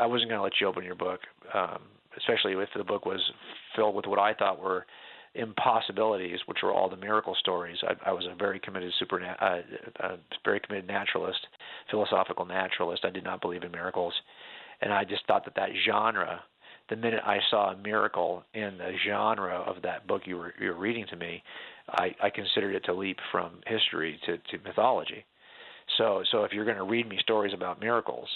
[0.00, 1.20] I wasn't going to let you open your book.
[1.54, 1.80] Um,
[2.18, 3.20] especially if the book was
[3.74, 4.86] filled with what I thought were
[5.34, 7.78] impossibilities, which were all the miracle stories.
[7.82, 9.60] I, I was a very committed super, uh,
[10.00, 11.40] a very committed naturalist,
[11.90, 13.04] philosophical naturalist.
[13.04, 14.14] I did not believe in miracles,
[14.80, 16.42] and I just thought that that genre
[16.88, 20.68] the minute I saw a miracle in the genre of that book you were you
[20.68, 21.42] were reading to me,
[21.90, 25.24] I, I considered it to leap from history to, to mythology.
[25.98, 28.28] So so if you're going to read me stories about miracles,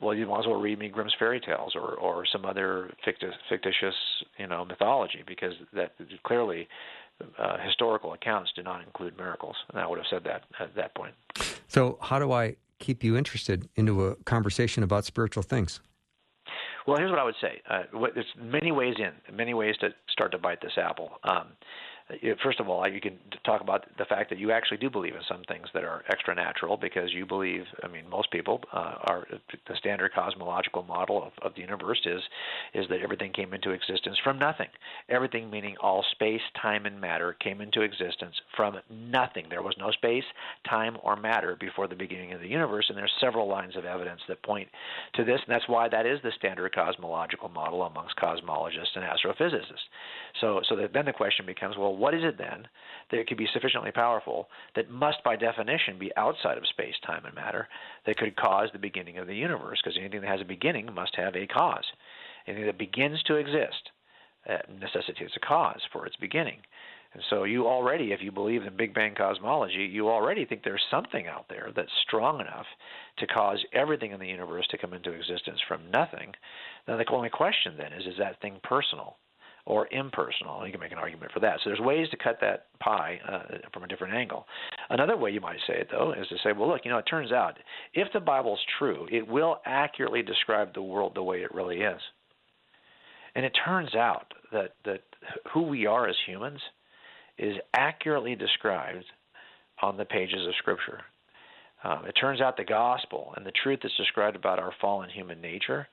[0.00, 3.36] well, you might as well read me Grimm's fairy tales or or some other fictitious,
[3.48, 3.94] fictitious
[4.38, 5.92] you know mythology because that
[6.24, 6.68] clearly
[7.38, 10.94] uh, historical accounts do not include miracles, and I would have said that at that
[10.94, 11.14] point.
[11.66, 15.80] So how do I keep you interested into a conversation about spiritual things?
[16.86, 17.60] Well, here's what I would say.
[17.68, 17.82] Uh,
[18.14, 21.10] there's many ways in, many ways to start to bite this apple.
[21.22, 21.48] Um,
[22.42, 25.20] first of all, you can talk about the fact that you actually do believe in
[25.28, 27.64] some things that are extra natural because you believe.
[27.82, 29.26] I mean, most people uh, are
[29.68, 32.22] the standard cosmological model of, of the universe is
[32.74, 34.68] is that everything came into existence from nothing.
[35.08, 39.46] Everything, meaning all space, time, and matter, came into existence from nothing.
[39.50, 40.24] There was no space,
[40.68, 44.20] time, or matter before the beginning of the universe, and there's several lines of evidence
[44.28, 44.68] that point
[45.14, 49.88] to this, and that's why that is the standard cosmological model amongst cosmologists and astrophysicists.
[50.40, 52.68] So, so then the question becomes, well what is it then
[53.10, 57.34] that could be sufficiently powerful that must, by definition, be outside of space, time, and
[57.34, 57.68] matter
[58.06, 59.80] that could cause the beginning of the universe?
[59.82, 61.84] Because anything that has a beginning must have a cause.
[62.46, 63.90] Anything that begins to exist
[64.48, 66.60] uh, necessitates a cause for its beginning.
[67.14, 70.84] And so you already, if you believe in Big Bang cosmology, you already think there's
[70.90, 72.66] something out there that's strong enough
[73.18, 76.34] to cause everything in the universe to come into existence from nothing.
[76.86, 79.16] Now the only question then is, is that thing personal?
[79.68, 80.64] Or impersonal.
[80.64, 81.58] You can make an argument for that.
[81.62, 84.46] So there's ways to cut that pie uh, from a different angle.
[84.88, 87.02] Another way you might say it, though, is to say, well, look, you know, it
[87.02, 87.58] turns out
[87.92, 92.00] if the Bible's true, it will accurately describe the world the way it really is.
[93.34, 95.02] And it turns out that, that
[95.52, 96.60] who we are as humans
[97.36, 99.04] is accurately described
[99.82, 101.02] on the pages of Scripture.
[101.84, 105.42] Um, it turns out the gospel and the truth that's described about our fallen human
[105.42, 105.86] nature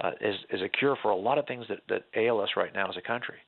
[0.00, 2.74] uh, is is a cure for a lot of things that that ail us right
[2.74, 3.38] now as a country.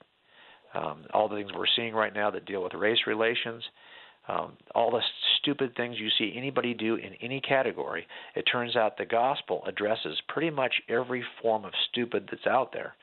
[0.74, 3.64] Um, all the things we're seeing right now that deal with race relations,
[4.28, 5.00] um, all the
[5.40, 10.20] stupid things you see anybody do in any category, it turns out the gospel addresses
[10.28, 12.94] pretty much every form of stupid that's out there.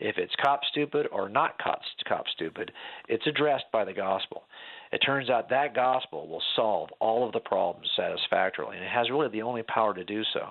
[0.00, 2.72] If it's cop stupid or not cop, cop stupid,
[3.08, 4.42] it's addressed by the gospel.
[4.90, 9.10] It turns out that gospel will solve all of the problems satisfactorily, and it has
[9.10, 10.48] really the only power to do so.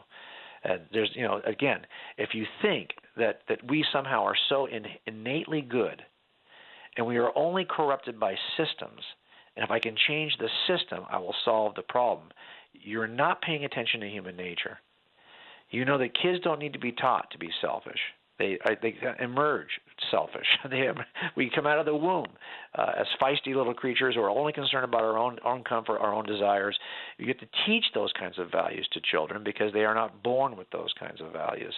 [0.63, 1.81] And there's, you know, again,
[2.17, 6.03] if you think that that we somehow are so in, innately good,
[6.97, 9.01] and we are only corrupted by systems,
[9.55, 12.29] and if I can change the system, I will solve the problem.
[12.73, 14.79] You're not paying attention to human nature.
[15.71, 17.99] You know that kids don't need to be taught to be selfish.
[18.41, 19.69] They they emerge
[20.09, 20.47] selfish.
[20.69, 20.89] They
[21.35, 22.27] we come out of the womb
[22.75, 26.13] uh, as feisty little creatures who are only concerned about our own own comfort, our
[26.13, 26.77] own desires.
[27.17, 30.57] You get to teach those kinds of values to children because they are not born
[30.57, 31.73] with those kinds of values.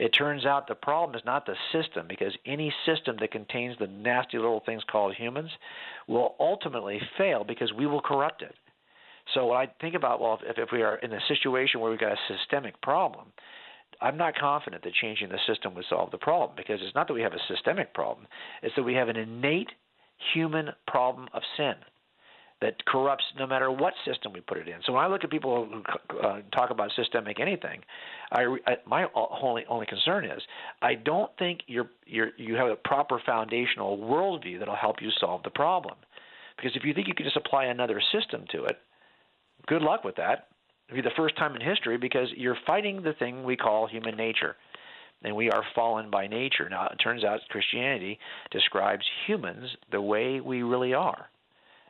[0.00, 3.86] It turns out the problem is not the system because any system that contains the
[3.86, 5.50] nasty little things called humans
[6.08, 8.54] will ultimately fail because we will corrupt it.
[9.34, 12.00] So when I think about well, if, if we are in a situation where we've
[12.00, 13.32] got a systemic problem,
[14.02, 17.14] I'm not confident that changing the system would solve the problem because it's not that
[17.14, 18.26] we have a systemic problem,
[18.62, 19.70] it's that we have an innate
[20.34, 21.74] human problem of sin
[22.60, 24.76] that corrupts no matter what system we put it in.
[24.86, 27.80] So when I look at people who uh, talk about systemic anything,
[28.30, 30.40] I, I, my only only concern is
[30.80, 35.42] I don't think you're, you're you have a proper foundational worldview that'll help you solve
[35.42, 35.96] the problem.
[36.56, 38.78] Because if you think you can just apply another system to it,
[39.66, 40.46] good luck with that
[40.94, 44.56] be the first time in history because you're fighting the thing we call human nature.
[45.24, 46.68] And we are fallen by nature.
[46.68, 48.18] Now, it turns out Christianity
[48.50, 51.28] describes humans the way we really are.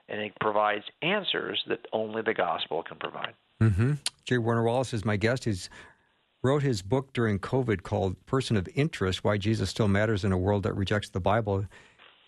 [0.09, 3.33] And it provides answers that only the gospel can provide.
[3.62, 3.93] Mm-hmm.
[4.25, 4.38] J.
[4.38, 5.45] Warner Wallace is my guest.
[5.45, 5.71] He's
[6.43, 10.38] wrote his book during COVID called Person of Interest Why Jesus Still Matters in a
[10.38, 11.67] World That Rejects the Bible.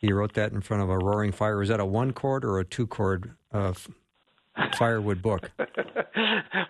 [0.00, 1.62] He wrote that in front of a roaring fire.
[1.62, 3.72] Is that a one cord or a two cord uh,
[4.78, 5.50] firewood book.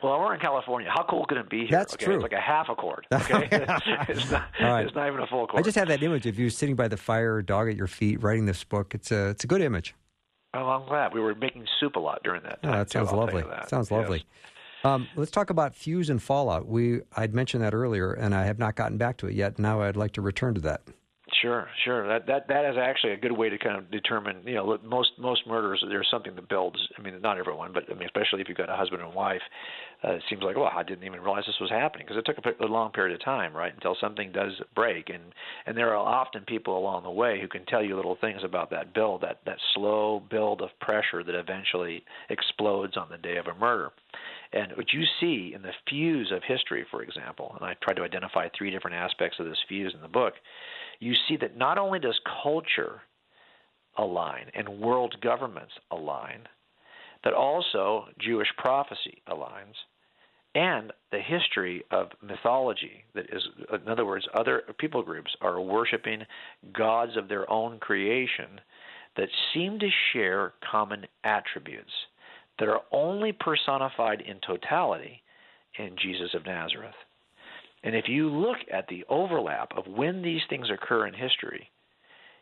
[0.02, 0.90] well, we're in California.
[0.92, 1.68] How cool could it be here?
[1.70, 2.04] That's okay?
[2.04, 2.14] true.
[2.14, 3.06] It's like a half a cord.
[3.14, 4.84] Okay, it's, not, right.
[4.86, 5.60] it's not even a full cord.
[5.60, 8.22] I just have that image of you sitting by the fire, dog at your feet,
[8.22, 8.94] writing this book.
[8.94, 9.94] It's a it's a good image.
[10.52, 12.62] Oh, I'm glad we were making soup a lot during that.
[12.62, 13.42] Time, oh, that sounds too, lovely.
[13.42, 13.68] That.
[13.70, 14.18] Sounds lovely.
[14.18, 14.84] Yes.
[14.84, 16.66] Um, let's talk about fuse and fallout.
[16.66, 19.58] We I'd mentioned that earlier, and I have not gotten back to it yet.
[19.58, 20.82] Now I'd like to return to that.
[21.44, 22.08] Sure, sure.
[22.08, 24.38] That that that is actually a good way to kind of determine.
[24.46, 26.78] You know, most most murders there's something that builds.
[26.98, 29.42] I mean, not everyone, but I mean, especially if you've got a husband and wife,
[30.02, 32.38] uh, it seems like, well, I didn't even realize this was happening because it took
[32.46, 35.10] a, a long period of time, right, until something does break.
[35.10, 35.22] And
[35.66, 38.70] and there are often people along the way who can tell you little things about
[38.70, 43.48] that build, that that slow build of pressure that eventually explodes on the day of
[43.48, 43.90] a murder.
[44.54, 48.02] And what you see in the fuse of history, for example, and I tried to
[48.02, 50.34] identify three different aspects of this fuse in the book
[51.00, 53.02] you see that not only does culture
[53.96, 56.40] align and world governments align,
[57.22, 59.74] but also Jewish prophecy aligns,
[60.54, 63.42] and the history of mythology that is,
[63.72, 66.22] in other words, other people groups are worshiping
[66.72, 68.60] gods of their own creation
[69.16, 71.90] that seem to share common attributes
[72.58, 75.22] that are only personified in totality
[75.78, 76.94] in Jesus of Nazareth.
[77.84, 81.70] And if you look at the overlap of when these things occur in history,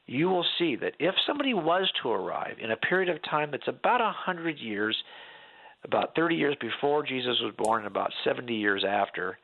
[0.07, 3.69] you will see that if somebody was to arrive in a period of time that's
[3.69, 4.97] about 100 years,
[5.85, 9.37] about 30 years before Jesus was born, and about 70 years after,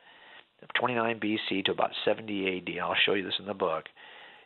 [0.79, 3.85] 29 BC to about 70 AD, I'll show you this in the book,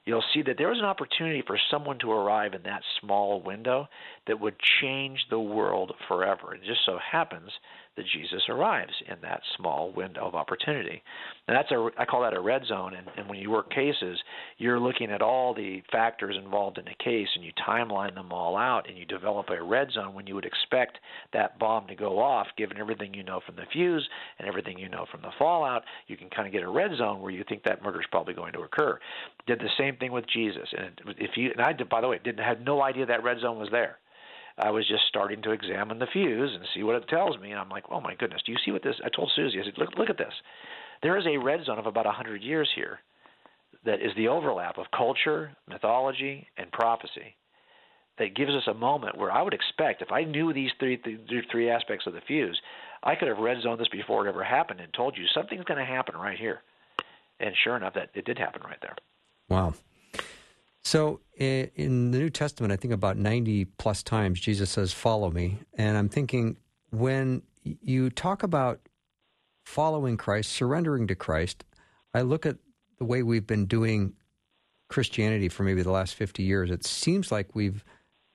[0.06, 3.88] you'll see that there was an opportunity for someone to arrive in that small window
[4.28, 6.56] that would change the world forever.
[6.56, 7.52] It just so happens
[7.96, 11.02] that Jesus arrives in that small window of opportunity.
[11.48, 12.94] And that's a I call that a red zone.
[12.96, 14.18] And, and when you work cases,
[14.58, 18.58] you're looking at all the factors involved in a case, and you timeline them all
[18.58, 20.98] out, and you develop a red zone when you would expect
[21.34, 24.08] that bomb to go off, given everything you know from the fuse
[24.40, 25.84] and everything you know from the fallout.
[26.08, 28.34] You can kind of get a red zone where you think that murder is probably
[28.34, 29.00] going to occur.
[29.46, 32.20] Did the same thing with Jesus, and if you and I did, by the way,
[32.24, 33.98] didn't had no idea that red zone was there.
[34.58, 37.52] I was just starting to examine the fuse and see what it tells me.
[37.52, 38.96] And I'm like, oh my goodness, do you see what this?
[39.04, 40.34] I told Susie, I said, look, look at this.
[41.02, 43.00] There is a red zone of about 100 years here
[43.86, 47.36] that is the overlap of culture, mythology, and prophecy
[48.20, 51.20] that gives us a moment where I would expect, if I knew these three, th-
[51.52, 52.60] three aspects of the fuse,
[53.02, 55.80] I could have red zoned this before it ever happened and told you something's going
[55.80, 56.62] to happen right here.
[57.40, 58.96] And sure enough, that it did happen right there.
[59.50, 59.74] Wow.
[60.84, 61.22] So
[61.76, 65.60] in the New Testament, I think about 90 plus times Jesus says, Follow me.
[65.76, 66.58] And I'm thinking,
[66.92, 68.80] when you talk about
[69.66, 71.64] following Christ, surrendering to Christ,
[72.14, 72.58] I look at
[73.00, 74.14] the way we've been doing
[74.90, 76.70] Christianity for maybe the last 50 years.
[76.70, 77.84] It seems like we've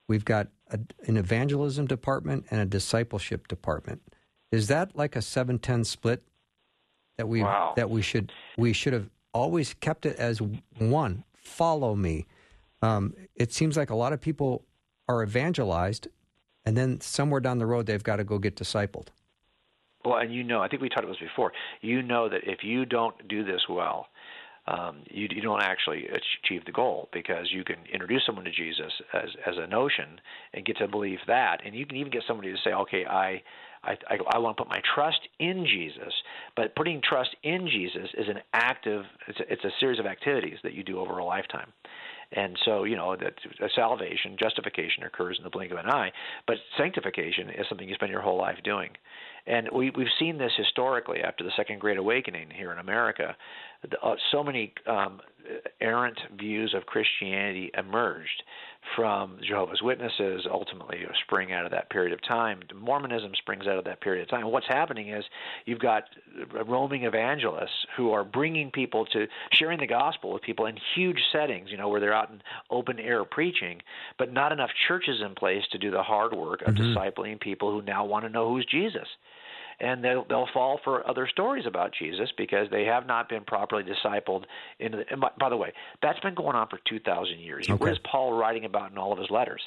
[0.08, 4.02] we've got a, an evangelism department and a discipleship department.
[4.50, 6.22] Is that like a 7-10 split
[7.18, 7.74] that we wow.
[7.76, 10.40] that we should we should have always kept it as
[10.78, 11.24] one?
[11.36, 12.26] Follow me
[12.82, 14.64] um, it seems like a lot of people
[15.08, 16.08] are evangelized,
[16.64, 19.08] and then somewhere down the road they've got to go get discipled.
[20.04, 21.52] Well, and you know, I think we talked about this before.
[21.80, 24.06] You know that if you don't do this well,
[24.66, 28.92] um, you, you don't actually achieve the goal because you can introduce someone to Jesus
[29.14, 30.20] as as a notion
[30.52, 33.42] and get to believe that, and you can even get somebody to say, okay, I.
[33.80, 36.12] I, I, I want to put my trust in Jesus,
[36.56, 39.04] but putting trust in Jesus is an active.
[39.28, 41.72] It's a, it's a series of activities that you do over a lifetime.
[42.32, 43.34] And so, you know, that
[43.74, 46.12] salvation, justification occurs in the blink of an eye,
[46.46, 48.90] but sanctification is something you spend your whole life doing.
[49.46, 53.34] And we, we've seen this historically after the Second Great Awakening here in America.
[54.02, 55.20] Uh, so many um,
[55.80, 58.42] errant views of Christianity emerged
[58.96, 62.60] from Jehovah's Witnesses, ultimately spring out of that period of time.
[62.74, 64.50] Mormonism springs out of that period of time.
[64.50, 65.24] What's happening is
[65.66, 66.04] you've got
[66.66, 71.70] roaming evangelists who are bringing people to sharing the gospel with people in huge settings,
[71.70, 73.80] you know, where they're out in open air preaching,
[74.18, 76.96] but not enough churches in place to do the hard work of mm-hmm.
[76.96, 79.08] discipling people who now want to know who's Jesus
[79.80, 83.84] and they'll they'll fall for other stories about Jesus because they have not been properly
[83.84, 84.44] discipled.
[84.78, 85.72] In the, and by, by the way,
[86.02, 87.68] that's been going on for two thousand years.
[87.68, 87.78] Okay.
[87.78, 89.62] What is Paul writing about in all of his letters?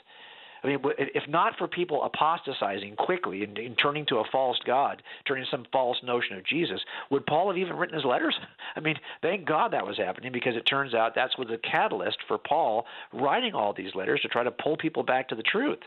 [0.64, 5.02] I mean, if not for people apostatizing quickly and, and turning to a false god,
[5.28, 8.36] turning to some false notion of Jesus, would Paul have even written his letters?
[8.76, 12.20] I mean, thank God that was happening because it turns out that's what the catalyst
[12.28, 15.80] for Paul writing all these letters to try to pull people back to the truth.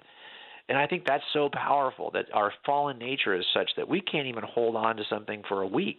[0.69, 4.27] And I think that's so powerful that our fallen nature is such that we can't
[4.27, 5.99] even hold on to something for a week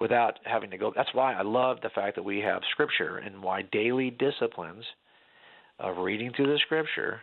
[0.00, 0.92] without having to go.
[0.94, 4.84] That's why I love the fact that we have Scripture and why daily disciplines
[5.78, 7.20] of reading through the Scripture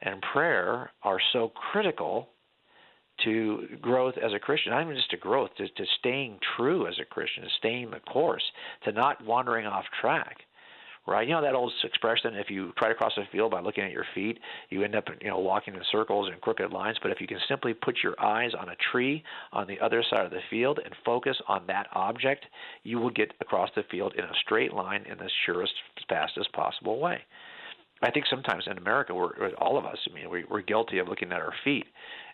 [0.00, 2.28] and prayer are so critical
[3.24, 6.94] to growth as a Christian, not even just to growth, to, to staying true as
[7.00, 8.42] a Christian, to staying the course,
[8.84, 10.36] to not wandering off track
[11.06, 11.26] right?
[11.26, 13.92] You know that old expression: if you try to cross a field by looking at
[13.92, 14.38] your feet,
[14.70, 16.98] you end up, you know, walking in circles and crooked lines.
[17.02, 20.24] But if you can simply put your eyes on a tree on the other side
[20.24, 22.46] of the field and focus on that object,
[22.82, 25.72] you will get across the field in a straight line in the surest,
[26.08, 27.20] fastest possible way.
[28.02, 29.96] I think sometimes in America, we're all of us.
[30.10, 31.86] I mean, we're guilty of looking at our feet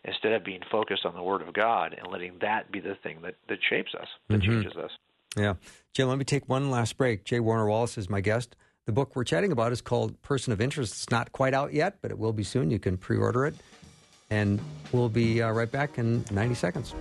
[0.05, 3.19] instead of being focused on the Word of God and letting that be the thing
[3.23, 4.51] that that shapes us, that mm-hmm.
[4.51, 4.91] changes us.
[5.37, 5.55] Yeah.
[5.95, 7.25] Jim, let me take one last break.
[7.25, 7.41] J.
[7.41, 8.57] Warner Wallace is my guest.
[8.85, 10.93] The book we're chatting about is called Person of Interest.
[10.93, 12.69] It's not quite out yet, but it will be soon.
[12.69, 13.55] You can pre order it.
[14.29, 14.61] And
[14.91, 16.95] we'll be uh, right back in 90 seconds.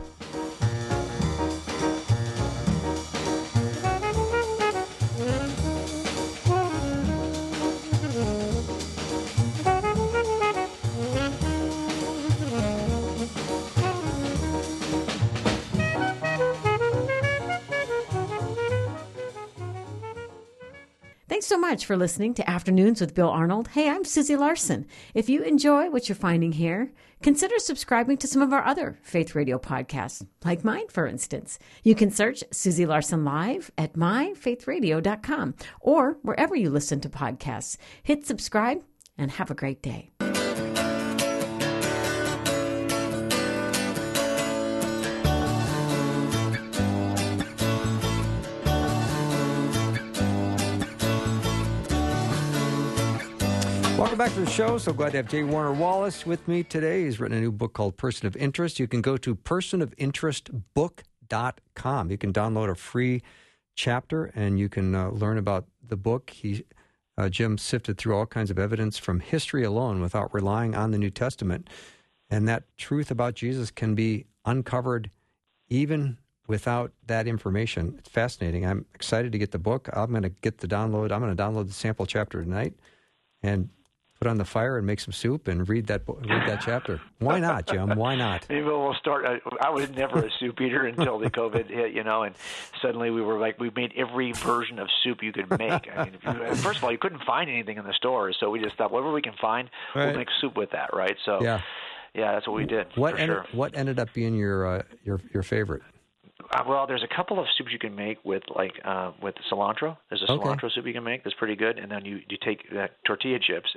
[21.52, 23.68] So much for listening to Afternoons with Bill Arnold.
[23.68, 24.86] Hey, I'm Susie Larson.
[25.14, 29.36] If you enjoy what you're finding here, consider subscribing to some of our other Faith
[29.36, 31.60] Radio podcasts, like mine, for instance.
[31.84, 37.76] You can search Susie Larson Live at myfaithradio.com or wherever you listen to podcasts.
[38.02, 38.82] Hit subscribe
[39.18, 40.12] and have a great day.
[54.22, 54.78] Back to the show.
[54.78, 55.42] So glad to have J.
[55.42, 57.06] Warner Wallace with me today.
[57.06, 58.80] He's written a new book called Person of Interest.
[58.80, 62.12] You can go to personofinterestbook.com.
[62.12, 63.24] You can download a free
[63.74, 66.30] chapter and you can uh, learn about the book.
[66.30, 66.66] He,
[67.18, 71.00] uh, Jim sifted through all kinds of evidence from history alone without relying on the
[71.00, 71.68] New Testament.
[72.30, 75.10] And that truth about Jesus can be uncovered
[75.68, 77.96] even without that information.
[77.98, 78.68] It's fascinating.
[78.68, 79.90] I'm excited to get the book.
[79.92, 81.12] I'm going to get the download.
[81.12, 82.76] I'm going to download the sample chapter tonight
[83.42, 83.70] and
[84.22, 87.02] put on the fire and make some soup and read that read that chapter.
[87.18, 87.96] Why not, Jim?
[87.98, 88.46] Why not?
[88.50, 89.26] Maybe we'll start.
[89.26, 92.36] I, I was never a soup eater until the COVID hit, you know, and
[92.84, 95.90] suddenly we were like, we made every version of soup you could make.
[95.92, 98.62] I mean, you, first of all, you couldn't find anything in the stores, so we
[98.62, 100.10] just thought whatever we can find, right.
[100.10, 101.18] we'll make soup with that, right?
[101.26, 101.62] So yeah.
[102.14, 102.88] Yeah, that's what we did.
[102.96, 103.46] What ended, sure.
[103.54, 105.82] what ended up being your uh, your your favorite?
[106.52, 109.98] Uh, well, there's a couple of soups you can make with like uh, with cilantro.
[110.10, 110.44] There's a okay.
[110.44, 113.40] cilantro soup you can make that's pretty good, and then you you take uh, tortilla
[113.40, 113.70] chips,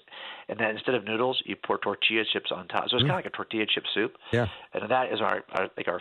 [0.49, 2.89] and then instead of noodles, you pour tortilla chips on top.
[2.89, 3.09] So it's mm.
[3.09, 4.15] kind of like a tortilla chip soup.
[4.33, 4.49] Yeah.
[4.73, 6.01] And that is our, our like our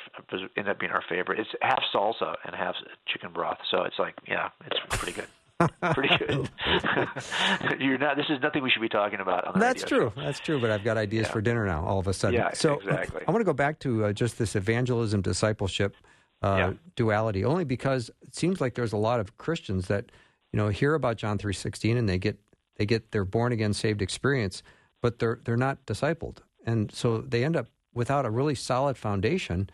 [0.58, 1.40] ended up being our favorite.
[1.40, 2.76] It's half salsa and half
[3.08, 5.28] chicken broth, so it's like yeah, it's pretty good.
[5.94, 6.50] pretty good.
[7.80, 8.18] You're not.
[8.18, 9.58] This is nothing we should be talking about.
[9.60, 10.12] That's true.
[10.16, 10.60] That's true.
[10.60, 11.34] But I've got ideas yeah.
[11.34, 11.86] for dinner now.
[11.86, 12.40] All of a sudden.
[12.40, 13.22] Yeah, so exactly.
[13.28, 15.96] I want to go back to uh, just this evangelism discipleship
[16.44, 16.74] uh, yeah.
[16.96, 20.12] duality, only because it seems like there's a lot of Christians that
[20.52, 22.38] you know hear about John three sixteen and they get
[22.76, 24.62] they get their born again saved experience,
[25.02, 29.70] but they're they're not discipled, and so they end up without a really solid foundation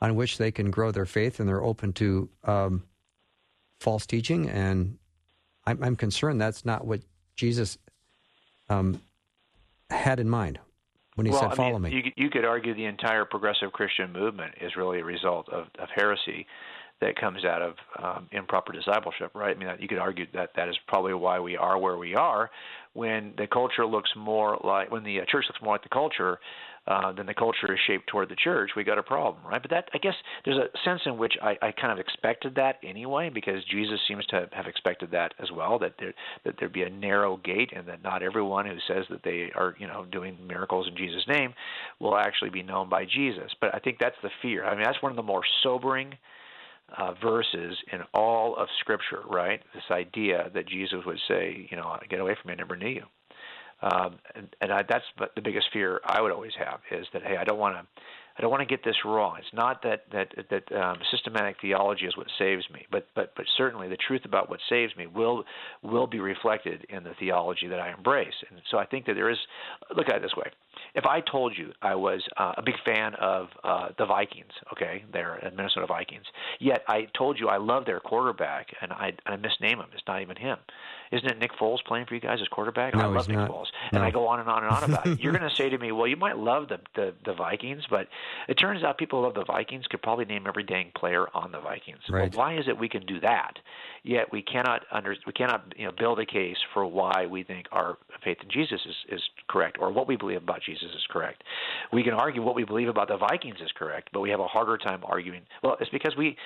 [0.00, 2.84] on which they can grow their faith, and they're open to um,
[3.80, 4.48] false teaching.
[4.48, 4.98] And
[5.66, 7.00] I'm, I'm, concerned that's not what
[7.36, 7.78] Jesus
[8.68, 9.00] um,
[9.90, 10.58] had in mind
[11.14, 13.72] when he well, said, I "Follow mean, me." You, you could argue the entire progressive
[13.72, 16.46] Christian movement is really a result of, of heresy
[17.00, 19.56] that comes out of um, improper discipleship, right?
[19.56, 22.50] I mean, you could argue that that is probably why we are where we are.
[22.92, 26.38] When the culture looks more like, when the uh, church looks more like the culture,
[26.86, 29.62] uh, then the culture is shaped toward the church, we got a problem, right?
[29.62, 30.14] But that I guess
[30.44, 34.26] there's a sense in which I, I kind of expected that anyway, because Jesus seems
[34.26, 36.12] to have expected that as well, that there
[36.44, 39.74] that there be a narrow gate, and that not everyone who says that they are
[39.78, 41.54] you know doing miracles in Jesus' name
[42.00, 43.50] will actually be known by Jesus.
[43.60, 44.66] But I think that's the fear.
[44.66, 46.14] I mean, that's one of the more sobering.
[46.98, 49.62] Uh, verses in all of Scripture, right?
[49.74, 52.90] This idea that Jesus would say, you know, get away from me, I never knew
[52.90, 53.04] you.
[53.84, 55.04] Um, and and I, that's
[55.36, 57.86] the biggest fear I would always have is that hey, I don't want to.
[58.36, 59.36] I don't want to get this wrong.
[59.38, 63.46] It's not that that that um, systematic theology is what saves me, but but but
[63.56, 65.44] certainly the truth about what saves me will
[65.82, 68.34] will be reflected in the theology that I embrace.
[68.50, 69.38] And so I think that there is.
[69.96, 70.50] Look at it this way:
[70.94, 75.04] if I told you I was uh, a big fan of uh, the Vikings, okay,
[75.12, 76.26] they're Minnesota Vikings,
[76.60, 80.22] yet I told you I love their quarterback and I, I misname him, it's not
[80.22, 80.58] even him.
[81.12, 82.94] Isn't it Nick Foles playing for you guys as quarterback?
[82.94, 83.50] No, I love Nick not.
[83.50, 83.98] Foles, no.
[83.98, 85.20] and I go on and on and on about it.
[85.22, 88.08] You're going to say to me, well, you might love the, the the Vikings, but
[88.48, 91.52] It turns out people who love the Vikings could probably name every dang player on
[91.52, 92.00] the Vikings.
[92.08, 92.34] Right.
[92.34, 93.54] Well, why is it we can do that,
[94.02, 97.66] yet we cannot under we cannot you know build a case for why we think
[97.72, 101.42] our faith in Jesus is is correct or what we believe about Jesus is correct.
[101.92, 104.46] We can argue what we believe about the Vikings is correct, but we have a
[104.46, 105.42] harder time arguing.
[105.62, 106.36] Well, it's because we.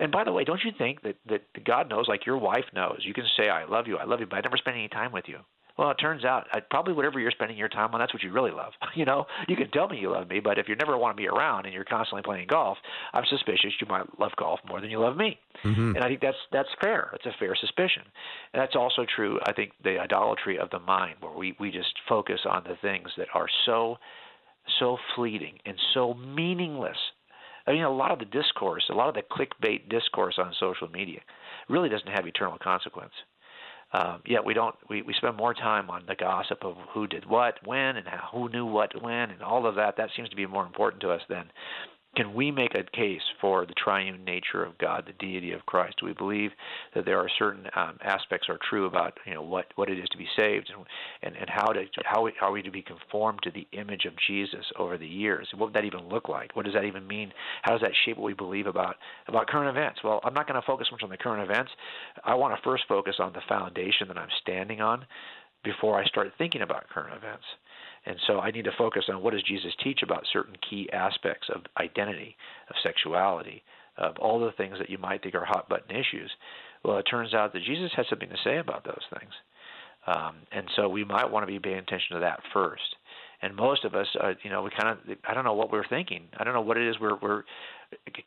[0.00, 2.98] And by the way, don't you think that that God knows, like your wife knows?
[3.02, 5.12] You can say, "I love you, I love you," but I never spend any time
[5.12, 5.38] with you.
[5.76, 8.32] Well, it turns out I, probably whatever you're spending your time on, that's what you
[8.32, 8.72] really love.
[8.94, 11.20] You know, you can tell me you love me, but if you never want to
[11.20, 12.78] be around and you're constantly playing golf,
[13.12, 15.36] I'm suspicious you might love golf more than you love me.
[15.64, 15.96] Mm-hmm.
[15.96, 17.10] And I think that's that's fair.
[17.14, 18.02] It's a fair suspicion.
[18.52, 19.40] And that's also true.
[19.48, 23.08] I think the idolatry of the mind, where we we just focus on the things
[23.16, 23.96] that are so
[24.78, 26.98] so fleeting and so meaningless.
[27.66, 30.88] I mean, a lot of the discourse, a lot of the clickbait discourse on social
[30.88, 31.20] media,
[31.68, 33.12] really doesn't have eternal consequence.
[33.94, 34.74] Um, yet we don't.
[34.90, 38.28] We, we spend more time on the gossip of who did what, when, and how,
[38.32, 39.96] who knew what when, and all of that.
[39.96, 41.44] That seems to be more important to us than
[42.16, 45.96] can we make a case for the triune nature of God, the deity of Christ?
[46.00, 46.50] Do we believe
[46.94, 50.08] that there are certain um, aspects are true about you know what, what it is
[50.10, 50.86] to be saved and
[51.22, 54.64] and, and how to how, are we to be conformed to the image of Jesus
[54.78, 55.48] over the years?
[55.56, 56.54] What would that even look like?
[56.56, 57.32] What does that even mean?
[57.62, 58.96] How does that shape what we believe about
[59.28, 60.00] about current events?
[60.02, 61.70] Well, I'm not going to focus much on the current events.
[62.24, 65.04] I want to first focus on the foundation that I'm standing on
[65.64, 67.44] before I start thinking about current events.
[68.06, 71.48] And so I need to focus on what does Jesus teach about certain key aspects
[71.54, 72.36] of identity,
[72.68, 73.62] of sexuality,
[73.96, 76.30] of all the things that you might think are hot button issues.
[76.84, 79.32] Well, it turns out that Jesus has something to say about those things.
[80.06, 82.82] Um, and so we might want to be paying attention to that first.
[83.40, 85.86] And most of us, uh, you know, we kind of, I don't know what we're
[85.86, 86.24] thinking.
[86.36, 87.42] I don't know what it is we're, we're,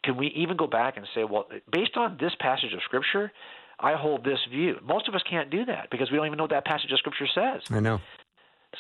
[0.03, 3.31] can we even go back and say, well, based on this passage of Scripture,
[3.79, 4.77] I hold this view.
[4.83, 6.97] Most of us can't do that because we don't even know what that passage of
[6.99, 7.61] Scripture says.
[7.69, 7.99] I know.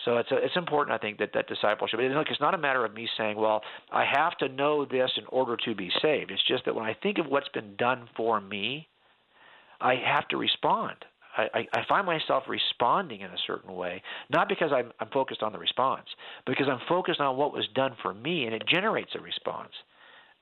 [0.05, 1.99] So it's a, it's important, I think, that that discipleship.
[1.99, 3.61] And look, it's not a matter of me saying, "Well,
[3.91, 6.93] I have to know this in order to be saved." It's just that when I
[6.93, 8.87] think of what's been done for me,
[9.79, 11.05] I have to respond.
[11.37, 15.51] I, I, find myself responding in a certain way, not because I'm, I'm focused on
[15.51, 16.07] the response,
[16.45, 19.71] but because I'm focused on what was done for me, and it generates a response.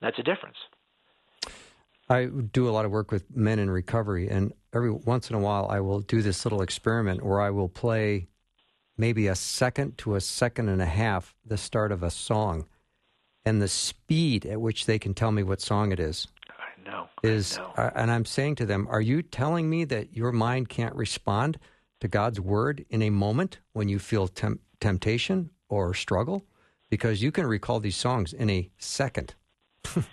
[0.00, 0.56] That's a difference.
[2.08, 5.38] I do a lot of work with men in recovery, and every once in a
[5.38, 8.28] while, I will do this little experiment where I will play
[8.96, 12.66] maybe a second to a second and a half the start of a song.
[13.44, 16.26] And the speed at which they can tell me what song it is.
[16.50, 17.72] I know is I know.
[17.76, 21.58] Uh, and i'm saying to them are you telling me that your mind can't respond
[22.00, 26.44] to god's word in a moment when you feel temp- temptation or struggle?
[26.90, 29.34] Because you can recall these songs in a second.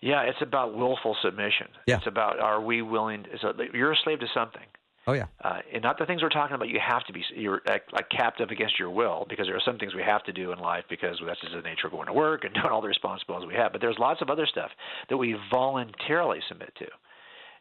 [0.00, 1.66] Yeah it's about willful submission.
[1.88, 1.96] Yeah.
[1.96, 4.62] it's about are we willing so you're a slave to something
[5.08, 6.68] oh yeah uh, and not the things we're talking about.
[6.68, 9.94] You have to be you're like, captive against your will because there are some things
[9.94, 12.44] we have to do in life because that's just the nature of going to work
[12.44, 13.72] and doing all the responsibilities we have.
[13.72, 14.70] But there's lots of other stuff
[15.08, 16.86] that we voluntarily submit to,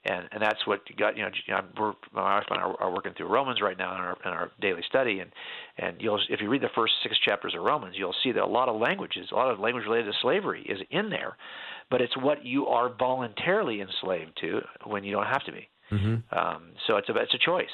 [0.05, 1.15] and and that's what got.
[1.15, 4.17] You know, we're my wife and I are working through Romans right now in our
[4.25, 5.31] in our daily study, and
[5.77, 8.45] and you'll if you read the first six chapters of Romans, you'll see that a
[8.45, 11.37] lot of languages, a lot of language related to slavery is in there,
[11.89, 15.69] but it's what you are voluntarily enslaved to when you don't have to be.
[15.91, 16.37] Mm-hmm.
[16.37, 17.73] Um, so it's a it's a choice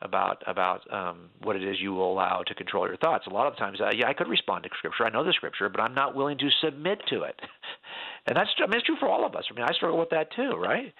[0.00, 3.26] about about um, what it is you will allow to control your thoughts.
[3.26, 5.04] A lot of times, uh, yeah, I could respond to scripture.
[5.04, 7.40] I know the scripture, but I'm not willing to submit to it.
[8.26, 9.44] and that's I mean, it's true for all of us.
[9.50, 10.92] I mean, I struggle with that too, right?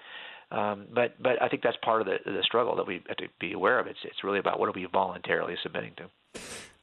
[0.51, 3.27] Um, but but I think that's part of the the struggle that we have to
[3.39, 3.87] be aware of.
[3.87, 6.09] It's it's really about what are we voluntarily submitting to.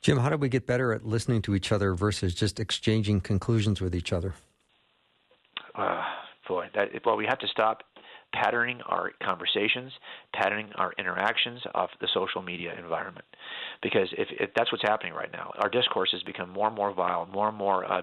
[0.02, 3.80] jim how do we get better at listening to each other versus just exchanging conclusions
[3.80, 4.34] with each other
[5.74, 6.02] Uh,
[6.48, 7.82] boy, that well, we have to stop
[8.42, 9.92] patterning our conversations,
[10.34, 13.24] patterning our interactions off the social media environment.
[13.82, 16.92] Because if, if that's what's happening right now, our discourse has become more and more
[16.92, 18.02] vile, more and more uh,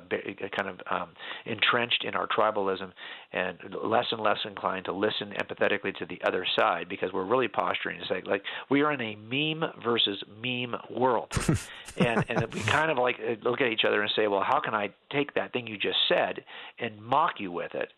[0.56, 1.10] kind of um,
[1.46, 2.92] entrenched in our tribalism,
[3.32, 7.48] and less and less inclined to listen empathetically to the other side because we're really
[7.48, 11.32] posturing to say, like, we are in a meme versus meme world.
[11.98, 14.74] and, and we kind of like look at each other and say, well, how can
[14.74, 16.44] I take that thing you just said
[16.80, 17.90] and mock you with it,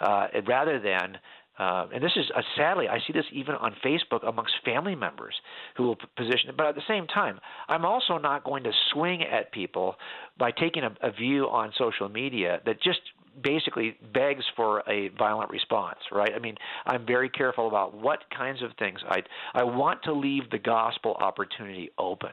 [0.00, 1.18] uh, rather than
[1.58, 5.34] uh, and this is uh, sadly, I see this even on Facebook amongst family members
[5.76, 6.56] who will position it.
[6.56, 7.38] But at the same time,
[7.68, 9.96] I'm also not going to swing at people
[10.38, 13.00] by taking a, a view on social media that just
[13.42, 16.32] basically begs for a violent response, right?
[16.34, 19.22] I mean, I'm very careful about what kinds of things I
[19.54, 22.32] I want to leave the gospel opportunity open.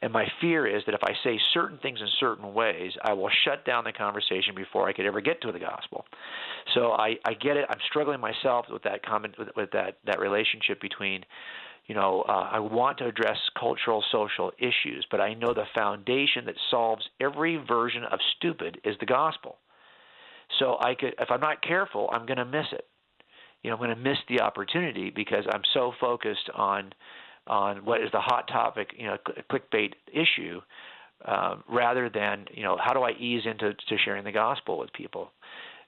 [0.00, 3.30] And my fear is that if I say certain things in certain ways, I will
[3.44, 6.04] shut down the conversation before I could ever get to the gospel.
[6.74, 7.66] So I, I get it.
[7.68, 11.24] I'm struggling myself with that comment with, with that that relationship between,
[11.86, 16.44] you know, uh, I want to address cultural social issues, but I know the foundation
[16.46, 19.56] that solves every version of stupid is the gospel.
[20.58, 22.86] So I could, if I'm not careful, I'm going to miss it.
[23.62, 26.92] You know, I'm going to miss the opportunity because I'm so focused on
[27.48, 29.16] on what is the hot topic, you know,
[29.50, 30.60] clickbait issue,
[31.24, 34.92] uh, rather than you know how do I ease into to sharing the gospel with
[34.92, 35.32] people.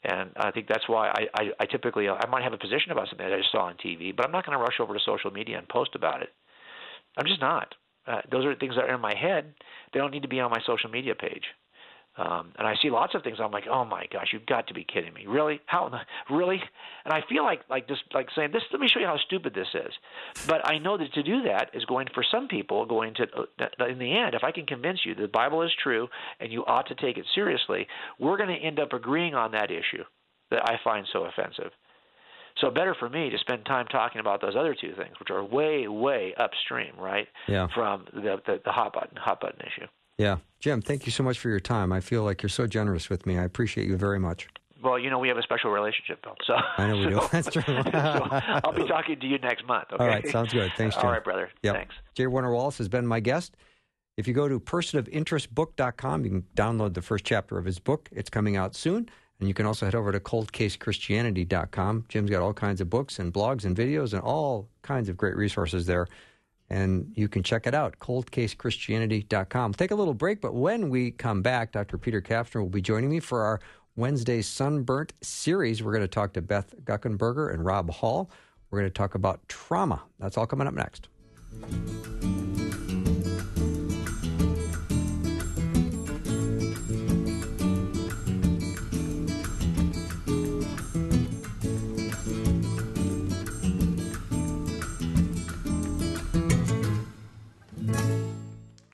[0.02, 3.08] And I think that's why I, I, I typically I might have a position about
[3.08, 5.00] something that I just saw on TV, but I'm not going to rush over to
[5.04, 6.30] social media and post about it.
[7.18, 7.74] I'm just not.
[8.06, 9.52] Uh, those are things that are in my head.
[9.92, 11.44] They don't need to be on my social media page.
[12.20, 13.38] Um, and I see lots of things.
[13.42, 15.24] I'm like, oh my gosh, you've got to be kidding me!
[15.26, 15.60] Really?
[15.64, 15.90] How?
[16.30, 16.60] Really?
[17.04, 18.62] And I feel like like just like saying this.
[18.70, 19.92] Let me show you how stupid this is.
[20.46, 23.22] But I know that to do that is going for some people going to
[23.58, 24.34] uh, in the end.
[24.34, 26.08] If I can convince you that the Bible is true
[26.40, 27.86] and you ought to take it seriously,
[28.18, 30.04] we're going to end up agreeing on that issue
[30.50, 31.72] that I find so offensive.
[32.60, 35.42] So better for me to spend time talking about those other two things, which are
[35.42, 37.28] way, way upstream, right?
[37.48, 37.68] Yeah.
[37.74, 39.86] From the, the the hot button hot button issue.
[40.20, 41.94] Yeah, Jim, thank you so much for your time.
[41.94, 43.38] I feel like you're so generous with me.
[43.38, 44.48] I appreciate you very much.
[44.82, 46.36] Well, you know, we have a special relationship, Bill.
[46.46, 47.28] So I know we so, do.
[47.32, 47.62] That's true.
[47.66, 48.28] so
[48.62, 49.86] I'll be talking to you next month.
[49.90, 50.04] Okay?
[50.04, 50.72] All right, sounds good.
[50.76, 51.06] Thanks, Jim.
[51.06, 51.48] All right, brother.
[51.62, 51.74] Yep.
[51.74, 51.94] Thanks.
[52.14, 52.26] J.
[52.26, 53.56] Warner Wallace has been my guest.
[54.18, 58.10] If you go to personofinterestbook.com, you can download the first chapter of his book.
[58.12, 59.08] It's coming out soon.
[59.38, 62.04] And you can also head over to coldcasechristianity.com.
[62.10, 65.34] Jim's got all kinds of books and blogs and videos and all kinds of great
[65.34, 66.08] resources there
[66.70, 69.74] and you can check it out, coldcasechristianity.com.
[69.74, 71.98] Take a little break, but when we come back, Dr.
[71.98, 73.60] Peter Kapsner will be joining me for our
[73.96, 75.82] Wednesday Sunburnt series.
[75.82, 78.30] We're going to talk to Beth Guckenberger and Rob Hall.
[78.70, 80.02] We're going to talk about trauma.
[80.20, 81.08] That's all coming up next.